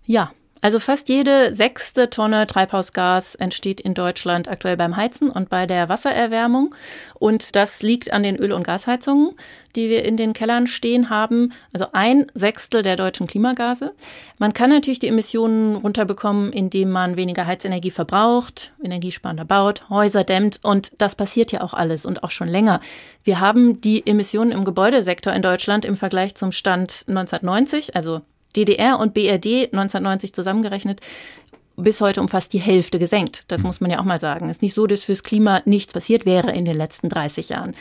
Ja, 0.07 0.33
also 0.63 0.79
fast 0.79 1.09
jede 1.09 1.57
sechste 1.57 2.09
Tonne 2.09 2.47
Treibhausgas 2.47 3.35
entsteht 3.35 3.81
in 3.81 3.95
Deutschland 3.95 4.47
aktuell 4.47 4.77
beim 4.77 4.97
Heizen 4.97 5.29
und 5.29 5.49
bei 5.49 5.67
der 5.67 5.89
Wassererwärmung. 5.89 6.73
Und 7.15 7.57
das 7.57 7.83
liegt 7.83 8.13
an 8.13 8.23
den 8.23 8.37
Öl- 8.37 8.53
und 8.53 8.63
Gasheizungen, 8.63 9.33
die 9.75 9.91
wir 9.91 10.05
in 10.05 10.17
den 10.17 10.35
Kellern 10.35 10.69
stehen 10.69 11.11
haben. 11.11 11.53
Also 11.73 11.87
ein 11.93 12.31
Sechstel 12.35 12.85
der 12.85 12.95
deutschen 12.95 13.27
Klimagase. 13.27 13.93
Man 14.39 14.53
kann 14.53 14.71
natürlich 14.71 15.01
die 15.01 15.09
Emissionen 15.09 15.75
runterbekommen, 15.75 16.53
indem 16.53 16.91
man 16.91 17.17
weniger 17.17 17.45
Heizenergie 17.45 17.91
verbraucht, 17.91 18.73
energiesparender 18.85 19.45
baut, 19.45 19.91
Häuser 19.91 20.23
dämmt. 20.23 20.61
Und 20.63 20.93
das 20.99 21.17
passiert 21.17 21.51
ja 21.51 21.63
auch 21.63 21.75
alles 21.75 22.07
und 22.07 22.23
auch 22.23 22.31
schon 22.31 22.49
länger. 22.49 22.79
Wir 23.25 23.41
haben 23.41 23.81
die 23.81 24.07
Emissionen 24.07 24.53
im 24.53 24.65
Gebäudesektor 24.65 25.33
in 25.33 25.43
Deutschland 25.43 25.85
im 25.85 25.97
Vergleich 25.97 26.37
zum 26.37 26.53
Stand 26.53 27.07
1990, 27.09 27.97
also 27.97 28.21
DDR 28.53 28.99
und 28.99 29.15
BRD 29.15 29.73
1990 29.73 30.33
zusammengerechnet 30.33 31.01
bis 31.77 32.01
heute 32.01 32.21
um 32.21 32.29
fast 32.29 32.53
die 32.53 32.61
Hälfte 32.61 32.99
gesenkt. 32.99 33.45
Das 33.49 33.63
muss 33.63 33.81
man 33.81 33.91
ja 33.91 33.99
auch 33.99 34.05
mal 34.05 34.21
sagen. 34.21 34.49
Es 34.49 34.57
ist 34.57 34.63
nicht 34.63 34.75
so, 34.75 34.87
dass 34.87 35.05
fürs 35.05 35.23
Klima 35.23 35.63
nichts 35.65 35.93
passiert 35.93 36.27
wäre 36.27 36.53
in 36.53 36.65
den 36.65 36.77
letzten 36.77 37.09
30 37.09 37.49
Jahren. 37.49 37.75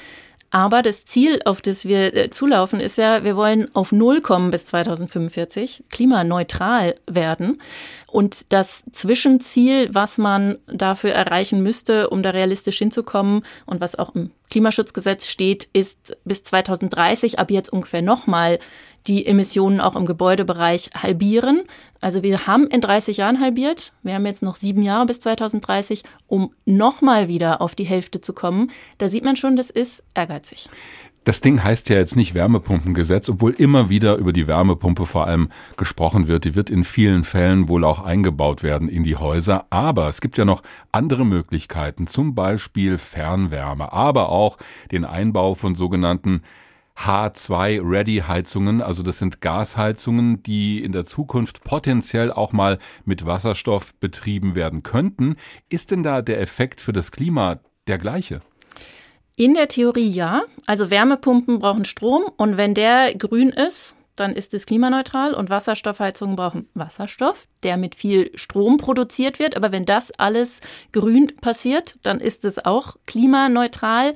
Aber 0.54 0.82
das 0.82 1.06
Ziel, 1.06 1.40
auf 1.46 1.62
das 1.62 1.86
wir 1.86 2.14
äh, 2.14 2.30
zulaufen, 2.30 2.82
ist 2.82 2.98
ja, 2.98 3.24
wir 3.24 3.38
wollen 3.38 3.74
auf 3.74 3.94
Null 3.94 4.20
kommen 4.20 4.52
bis 4.52 4.66
2045, 4.66 5.86
klimaneutral 5.90 6.96
werden. 7.10 7.62
Und 8.08 8.52
das 8.52 8.84
Zwischenziel, 8.92 9.96
was 9.96 10.18
man 10.18 10.58
dafür 10.68 11.12
erreichen 11.12 11.64
müsste, 11.64 12.10
um 12.10 12.22
da 12.22 12.32
realistisch 12.32 12.80
hinzukommen 12.80 13.46
und 13.66 13.80
was 13.80 13.98
auch 13.98 14.14
im 14.14 14.32
Klimaschutzgesetz 14.50 15.28
steht, 15.28 15.70
ist 15.72 16.18
bis 16.26 16.44
2030 16.44 17.40
ab 17.40 17.50
jetzt 17.50 17.72
ungefähr 17.72 18.02
nochmal 18.02 18.60
die 19.08 19.26
Emissionen 19.26 19.82
auch 19.82 19.96
im 19.96 20.06
Gebäudebereich 20.06 20.90
halbieren. 20.96 21.64
Also 22.00 22.24
wir 22.24 22.48
haben 22.48 22.68
in 22.68 22.82
30 22.82 23.18
Jahren 23.18 23.40
halbiert. 23.40 23.94
Wir 24.04 24.16
haben 24.16 24.26
jetzt 24.26 24.44
noch 24.44 24.56
sieben 24.56 24.84
Jahre 24.84 25.06
bis 25.06 25.20
2030, 25.20 26.04
um 26.28 26.54
nochmal 26.66 27.28
wieder 27.28 27.62
auf 27.62 27.76
die 27.76 27.84
Hälfte 27.84 28.22
zu 28.22 28.34
kommen. 28.34 28.72
Da 28.98 29.10
sieht 29.10 29.24
man 29.24 29.36
schon, 29.36 29.56
das 29.56 29.70
ist 29.70 30.04
ehrgeizig. 30.14 30.70
Das 31.24 31.40
Ding 31.40 31.64
heißt 31.64 31.90
ja 31.90 31.98
jetzt 31.98 32.16
nicht 32.16 32.34
Wärmepumpengesetz, 32.34 33.30
obwohl 33.30 33.52
immer 33.52 33.92
wieder 33.92 34.16
über 34.16 34.34
die 34.34 34.48
Wärmepumpe 34.48 35.06
vor 35.06 35.28
allem 35.28 35.50
gesprochen 35.78 36.28
wird. 36.28 36.46
Die 36.46 36.56
wird 36.56 36.72
in 36.72 36.84
vielen 36.84 37.24
Fällen 37.24 37.68
wohl 37.68 37.84
auch 37.84 38.04
eingebaut 38.04 38.64
werden 38.64 38.90
in 38.90 39.04
die 39.04 39.18
Häuser. 39.18 39.68
Aber 39.70 40.10
es 40.10 40.20
gibt 40.20 40.40
ja 40.40 40.46
noch 40.46 40.64
andere 40.92 41.24
Möglichkeiten, 41.24 42.08
zum 42.08 42.34
Beispiel 42.34 42.98
Fernwärme, 42.98 43.94
aber 43.94 44.30
auch 44.30 44.58
den 44.92 45.06
Einbau 45.06 45.54
von 45.54 45.76
sogenannten 45.76 46.42
H2-Ready-Heizungen, 46.98 48.82
also 48.82 49.04
das 49.04 49.20
sind 49.20 49.42
Gasheizungen, 49.42 50.44
die 50.44 50.84
in 50.84 50.92
der 50.92 51.04
Zukunft 51.04 51.64
potenziell 51.64 52.32
auch 52.32 52.54
mal 52.54 52.78
mit 53.06 53.26
Wasserstoff 53.26 53.94
betrieben 53.96 54.56
werden 54.56 54.84
könnten. 54.84 55.36
Ist 55.70 55.92
denn 55.92 56.04
da 56.04 56.22
der 56.22 56.42
Effekt 56.42 56.82
für 56.82 56.94
das 56.94 57.12
Klima 57.12 57.60
der 57.88 57.98
gleiche? 57.98 58.42
In 59.36 59.54
der 59.54 59.68
Theorie 59.68 60.10
ja. 60.10 60.44
Also 60.68 60.92
Wärmepumpen 60.92 61.60
brauchen 61.60 61.86
Strom 61.86 62.24
und 62.38 62.58
wenn 62.58 62.74
der 62.74 63.16
grün 63.16 63.50
ist, 63.50 63.96
dann 64.16 64.36
ist 64.36 64.54
es 64.54 64.66
klimaneutral 64.66 65.34
und 65.34 65.50
Wasserstoffheizungen 65.50 66.36
brauchen 66.36 66.70
Wasserstoff, 66.74 67.48
der 67.64 67.78
mit 67.78 67.96
viel 67.96 68.32
Strom 68.38 68.78
produziert 68.78 69.40
wird. 69.40 69.56
Aber 69.56 69.72
wenn 69.72 69.86
das 69.86 70.12
alles 70.12 70.60
grün 70.92 71.32
passiert, 71.42 71.98
dann 72.04 72.20
ist 72.20 72.46
es 72.46 72.64
auch 72.64 72.98
klimaneutral. 73.08 74.14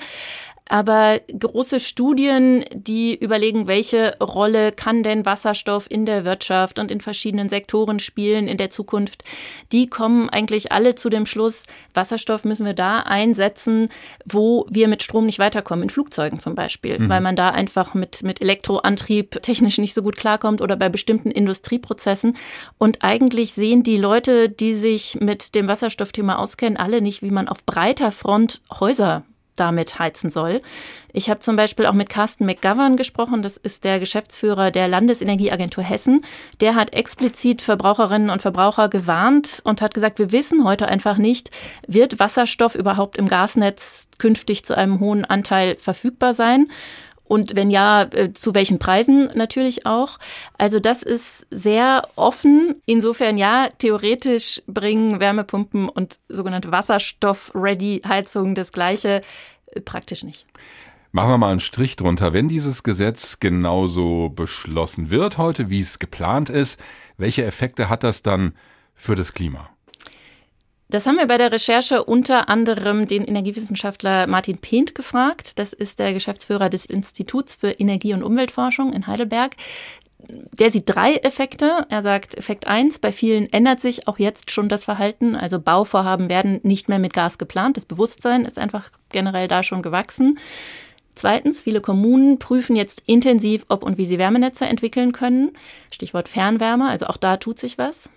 Aber 0.68 1.20
große 1.28 1.80
Studien, 1.80 2.66
die 2.74 3.16
überlegen, 3.16 3.68
welche 3.68 4.18
Rolle 4.20 4.72
kann 4.72 5.04
denn 5.04 5.24
Wasserstoff 5.24 5.86
in 5.90 6.08
der 6.08 6.26
Wirtschaft 6.26 6.80
und 6.80 6.90
in 6.90 7.02
verschiedenen 7.02 7.50
Sektoren 7.50 8.00
spielen 8.00 8.48
in 8.48 8.58
der 8.58 8.72
Zukunft, 8.72 9.24
die 9.72 9.86
kommen 9.86 10.28
eigentlich 10.30 10.72
alle 10.72 10.96
zu 10.96 11.10
dem 11.10 11.28
Schluss, 11.28 11.66
Wasserstoff 11.94 12.46
müssen 12.46 12.66
wir 12.66 12.74
da 12.74 13.00
einsetzen, 13.00 13.90
wo 14.26 14.66
wir 14.68 14.88
mit 14.88 15.04
Strom 15.04 15.28
nicht 15.28 15.38
weiterkommen, 15.38 15.84
in 15.84 15.90
Flugzeugen 15.92 16.40
zum 16.40 16.56
Beispiel, 16.56 16.98
mhm. 16.98 17.10
weil 17.10 17.22
man 17.22 17.36
da 17.36 17.50
einfach 17.50 17.94
mit, 17.94 18.24
mit 18.24 18.42
Elektroantrieb 18.42 19.44
technisch 19.44 19.78
nicht 19.78 19.94
so 19.94 20.02
gut 20.02 20.16
klarkommt 20.18 20.62
oder 20.62 20.76
bei 20.78 20.90
bestimmten 20.90 21.30
Industrieprozessen. 21.30 22.36
Und 22.80 23.04
eigentlich 23.04 23.54
sehen 23.54 23.84
die 23.84 23.98
Leute, 23.98 24.50
die 24.50 24.74
sich 24.74 25.20
mit 25.22 25.54
dem 25.54 25.68
Wasserstoffthema 25.68 26.38
auskennen, 26.38 26.78
alle 26.78 27.02
nicht, 27.02 27.22
wie 27.22 27.32
man 27.32 27.48
auf 27.48 27.64
breiter 27.66 28.12
Front 28.12 28.62
Häuser 28.80 29.24
damit 29.56 30.00
heizen 30.00 30.30
soll. 30.30 30.62
Ich 31.14 31.30
habe 31.30 31.40
zum 31.40 31.56
Beispiel 31.56 31.86
auch 31.86 31.94
mit 31.94 32.10
Carsten 32.10 32.46
McGovern 32.46 32.98
gesprochen, 32.98 33.42
das 33.42 33.58
ist 33.58 33.86
der 33.86 34.00
Geschäftsführer 34.00 34.70
der 34.70 34.88
Landesenergieagentur 34.88 35.84
Hessen. 35.84 36.22
Der 36.60 36.76
hat 36.76 36.94
explizit 36.94 37.62
Verbraucherinnen 37.62 38.30
und 38.30 38.42
Verbraucher 38.42 38.90
gewarnt 38.90 39.62
und 39.64 39.82
hat 39.82 39.94
gesagt, 39.94 40.20
wir 40.20 40.32
wissen 40.32 40.66
heute 40.66 40.88
einfach 40.88 41.18
nicht, 41.18 41.52
wird 41.88 42.20
Wasserstoff 42.20 42.76
überhaupt 42.76 43.18
im 43.18 43.28
Gasnetz 43.28 44.10
künftig 44.18 44.66
zu 44.66 44.76
einem 44.78 45.00
hohen 45.00 45.26
Anteil 45.26 45.76
verfügbar 45.76 46.34
sein? 46.34 46.68
Und 47.28 47.56
wenn 47.56 47.72
ja, 47.72 48.04
äh, 48.04 48.34
zu 48.34 48.54
welchen 48.54 48.80
Preisen 48.80 49.32
natürlich 49.34 49.86
auch. 49.86 50.20
Also 50.58 50.80
das 50.80 51.04
ist 51.04 51.46
sehr 51.50 52.08
offen. 52.16 52.76
Insofern 52.86 53.38
ja, 53.38 53.70
theoretisch 53.78 54.62
bringen 54.68 55.20
Wärmepumpen 55.20 55.90
und 55.90 56.18
sogenannte 56.30 56.72
Wasserstoff-Ready-Heizungen 56.72 58.56
das 58.56 58.72
gleiche, 58.72 59.22
äh, 59.68 59.82
praktisch 59.82 60.24
nicht. 60.24 60.46
Machen 61.12 61.30
wir 61.30 61.38
mal 61.38 61.52
einen 61.52 61.62
Strich 61.62 61.96
drunter. 61.96 62.34
Wenn 62.34 62.50
dieses 62.50 62.84
Gesetz 62.84 63.40
genauso 63.40 64.30
beschlossen 64.30 65.10
wird 65.10 65.38
heute, 65.38 65.70
wie 65.70 65.80
es 65.80 65.98
geplant 65.98 66.50
ist, 66.50 66.80
welche 67.18 67.46
Effekte 67.46 67.90
hat 67.90 68.04
das 68.04 68.22
dann 68.22 68.54
für 68.94 69.16
das 69.16 69.34
Klima? 69.34 69.70
Das 70.90 71.08
haben 71.08 71.18
wir 71.18 71.26
bei 71.26 71.38
der 71.38 71.52
Recherche 71.52 72.04
unter 72.04 72.48
anderem 72.48 73.08
den 73.08 73.26
Energiewissenschaftler 73.26 74.28
Martin 74.28 74.60
Pehnt 74.60 74.94
gefragt. 74.94 75.58
Das 75.58 75.74
ist 75.74 75.98
der 75.98 76.14
Geschäftsführer 76.14 76.70
des 76.70 76.86
Instituts 76.86 77.56
für 77.56 77.72
Energie- 77.72 78.14
und 78.14 78.24
Umweltforschung 78.24 78.94
in 78.94 79.08
Heidelberg. 79.08 79.56
Der 80.28 80.72
sieht 80.72 80.84
drei 80.88 81.16
Effekte. 81.16 81.86
Er 81.90 82.02
sagt, 82.02 82.38
Effekt 82.38 82.68
eins: 82.68 83.00
bei 83.00 83.12
vielen 83.12 83.52
ändert 83.52 83.80
sich 83.80 84.08
auch 84.08 84.20
jetzt 84.20 84.52
schon 84.52 84.70
das 84.70 84.84
Verhalten. 84.84 85.36
Also 85.36 85.60
Bauvorhaben 85.60 86.30
werden 86.30 86.60
nicht 86.64 86.88
mehr 86.88 87.00
mit 87.00 87.14
Gas 87.14 87.38
geplant. 87.38 87.78
Das 87.78 87.86
Bewusstsein 87.86 88.46
ist 88.46 88.60
einfach 88.60 88.90
generell 89.10 89.48
da 89.48 89.64
schon 89.64 89.82
gewachsen. 89.82 90.38
Zweitens, 91.16 91.62
viele 91.62 91.80
Kommunen 91.80 92.40
prüfen 92.40 92.76
jetzt 92.76 93.02
intensiv, 93.06 93.66
ob 93.70 93.84
und 93.84 93.98
wie 93.98 94.06
sie 94.06 94.20
Wärmenetze 94.20 94.66
entwickeln 94.66 95.14
können. 95.14 95.52
Stichwort 95.90 96.28
Fernwärme, 96.28 96.90
also 96.90 97.08
auch 97.08 97.18
da 97.18 97.38
tut 97.38 97.58
sich 97.58 97.78
was. 97.78 98.10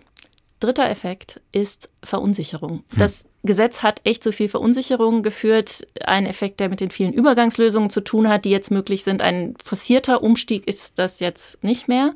Dritter 0.61 0.91
Effekt 0.91 1.41
ist 1.53 1.89
Verunsicherung. 2.03 2.85
Hm. 2.91 2.99
Das 2.99 3.25
Gesetz 3.45 3.83
hat 3.83 4.01
echt 4.05 4.25
zu 4.25 4.33
viel 4.33 4.49
Verunsicherung 4.49 5.23
geführt. 5.23 5.87
Ein 6.05 6.27
Effekt, 6.27 6.61
der 6.61 6.69
mit 6.69 6.81
den 6.81 6.91
vielen 6.91 7.13
Übergangslösungen 7.13 7.91
zu 7.91 8.01
tun 8.01 8.29
hat, 8.29 8.45
die 8.45 8.51
jetzt 8.51 8.71
möglich 8.71 9.05
sind. 9.05 9.23
Ein 9.23 9.55
forcierter 9.65 10.23
Umstieg 10.23 10.67
ist 10.67 10.99
das 10.99 11.21
jetzt 11.21 11.63
nicht 11.63 11.87
mehr. 11.87 12.15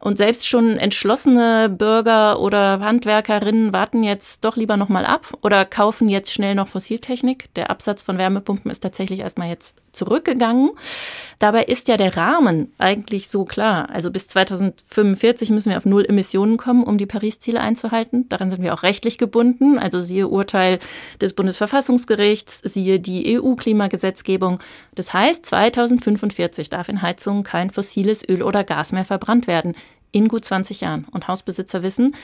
Und 0.00 0.16
selbst 0.16 0.46
schon 0.46 0.76
entschlossene 0.76 1.68
Bürger 1.68 2.40
oder 2.40 2.80
Handwerkerinnen 2.80 3.72
warten 3.72 4.02
jetzt 4.02 4.44
doch 4.44 4.56
lieber 4.56 4.76
nochmal 4.76 5.04
ab 5.04 5.32
oder 5.42 5.64
kaufen 5.64 6.08
jetzt 6.08 6.32
schnell 6.32 6.54
noch 6.54 6.68
Fossiltechnik. 6.68 7.52
Der 7.54 7.70
Absatz 7.70 8.02
von 8.02 8.18
Wärmepumpen 8.18 8.70
ist 8.70 8.80
tatsächlich 8.80 9.20
erstmal 9.20 9.48
jetzt 9.48 9.82
zurückgegangen. 9.92 10.70
Dabei 11.38 11.64
ist 11.64 11.88
ja 11.88 11.96
der 11.96 12.16
Rahmen 12.16 12.72
eigentlich 12.78 13.28
so 13.28 13.44
klar. 13.44 13.90
Also 13.90 14.10
bis 14.10 14.28
2045 14.28 15.50
müssen 15.50 15.70
wir 15.70 15.76
auf 15.76 15.86
Null 15.86 16.04
Emissionen 16.04 16.56
kommen, 16.56 16.84
um 16.84 16.98
die 16.98 17.06
Paris-Ziele 17.06 17.60
einzuhalten. 17.60 18.28
Daran 18.28 18.50
sind 18.50 18.62
wir 18.62 18.74
auch 18.74 18.82
rechtlich 18.82 19.18
gebunden. 19.18 19.78
Also 19.78 20.00
siehe 20.00 20.28
Urteil 20.28 20.78
des 21.20 21.32
Bundesverfassungsgerichts, 21.32 22.60
siehe 22.64 23.00
die 23.00 23.38
EU-Klimagesetzgebung. 23.38 24.60
Das 24.94 25.12
heißt, 25.12 25.46
2045 25.46 26.70
darf 26.70 26.88
in 26.88 27.02
Heizungen 27.02 27.42
kein 27.42 27.70
fossiles 27.70 28.28
Öl 28.28 28.42
oder 28.42 28.64
Gas 28.64 28.92
mehr 28.92 29.04
verbrannt 29.04 29.46
werden. 29.46 29.74
In 30.12 30.28
gut 30.28 30.44
20 30.44 30.80
Jahren. 30.80 31.06
Und 31.10 31.28
Hausbesitzer 31.28 31.82
wissen, 31.82 32.14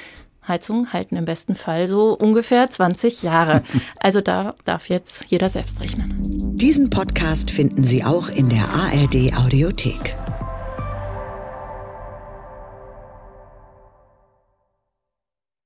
Heizungen 0.46 0.92
halten 0.92 1.16
im 1.16 1.24
besten 1.24 1.54
Fall 1.54 1.88
so 1.88 2.12
ungefähr 2.12 2.68
20 2.70 3.22
Jahre. 3.22 3.62
Also 3.98 4.20
da 4.20 4.54
darf 4.64 4.90
jetzt 4.90 5.24
jeder 5.28 5.48
selbst 5.48 5.80
rechnen. 5.80 6.20
Diesen 6.56 6.90
Podcast 6.90 7.50
finden 7.50 7.84
Sie 7.84 8.04
auch 8.04 8.28
in 8.28 8.50
der 8.50 8.68
ARD 8.68 9.34
Audiothek. 9.34 10.14